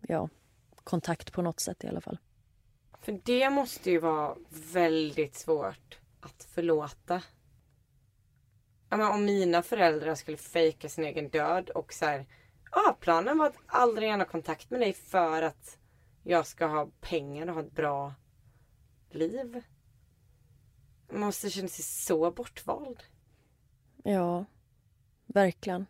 [0.00, 0.28] ja,
[0.84, 2.18] kontakt på något sätt i alla fall.
[3.00, 4.36] För det måste ju vara
[4.72, 7.22] väldigt svårt att förlåta.
[8.90, 12.26] Ja, om mina föräldrar skulle fejka sin egen död och så här.
[12.70, 15.78] ah, planen var att aldrig gärna kontakt med dig för att
[16.22, 18.14] jag ska ha pengar och ha ett bra
[19.10, 19.62] liv.
[21.10, 23.02] Man måste känna sig så bortvald.
[24.04, 24.44] Ja,
[25.26, 25.86] verkligen.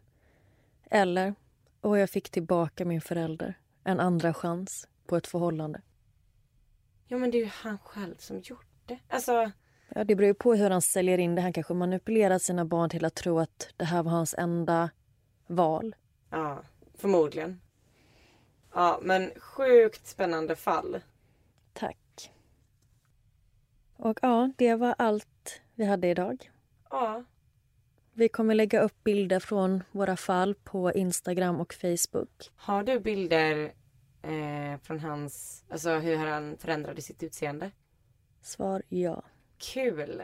[0.91, 1.35] Eller,
[1.81, 3.59] och jag fick tillbaka min förälder.
[3.85, 5.83] En andra chans på ett förhållande.
[7.07, 8.99] Ja men det är ju han själv som gjort det.
[9.09, 9.51] Alltså...
[9.95, 11.43] Ja, det beror ju på hur han säljer in det.
[11.43, 14.91] Han kanske manipulerat sina barn till att tro att det här var hans enda
[15.47, 15.95] val.
[16.31, 16.63] Ja,
[16.95, 17.61] förmodligen.
[18.75, 21.01] Ja, men sjukt spännande fall.
[21.73, 22.33] Tack.
[23.97, 26.51] Och ja, det var allt vi hade idag.
[26.91, 27.25] Ja.
[28.13, 32.51] Vi kommer lägga upp bilder från våra fall på Instagram och Facebook.
[32.57, 33.73] Har du bilder
[34.23, 37.71] eh, från hans, alltså hur han förändrade sitt utseende?
[38.43, 39.23] Svar ja.
[39.59, 40.23] Kul!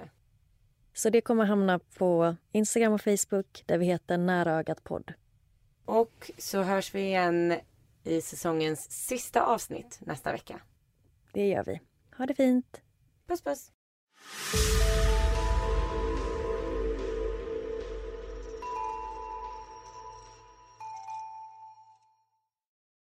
[0.92, 5.12] Så det kommer hamna på Instagram och Facebook där vi heter Nära ögat podd.
[5.84, 7.54] Och så hörs vi igen
[8.04, 10.60] i säsongens sista avsnitt nästa vecka.
[11.32, 11.80] Det gör vi.
[12.16, 12.80] Ha det fint!
[13.26, 13.70] Puss puss!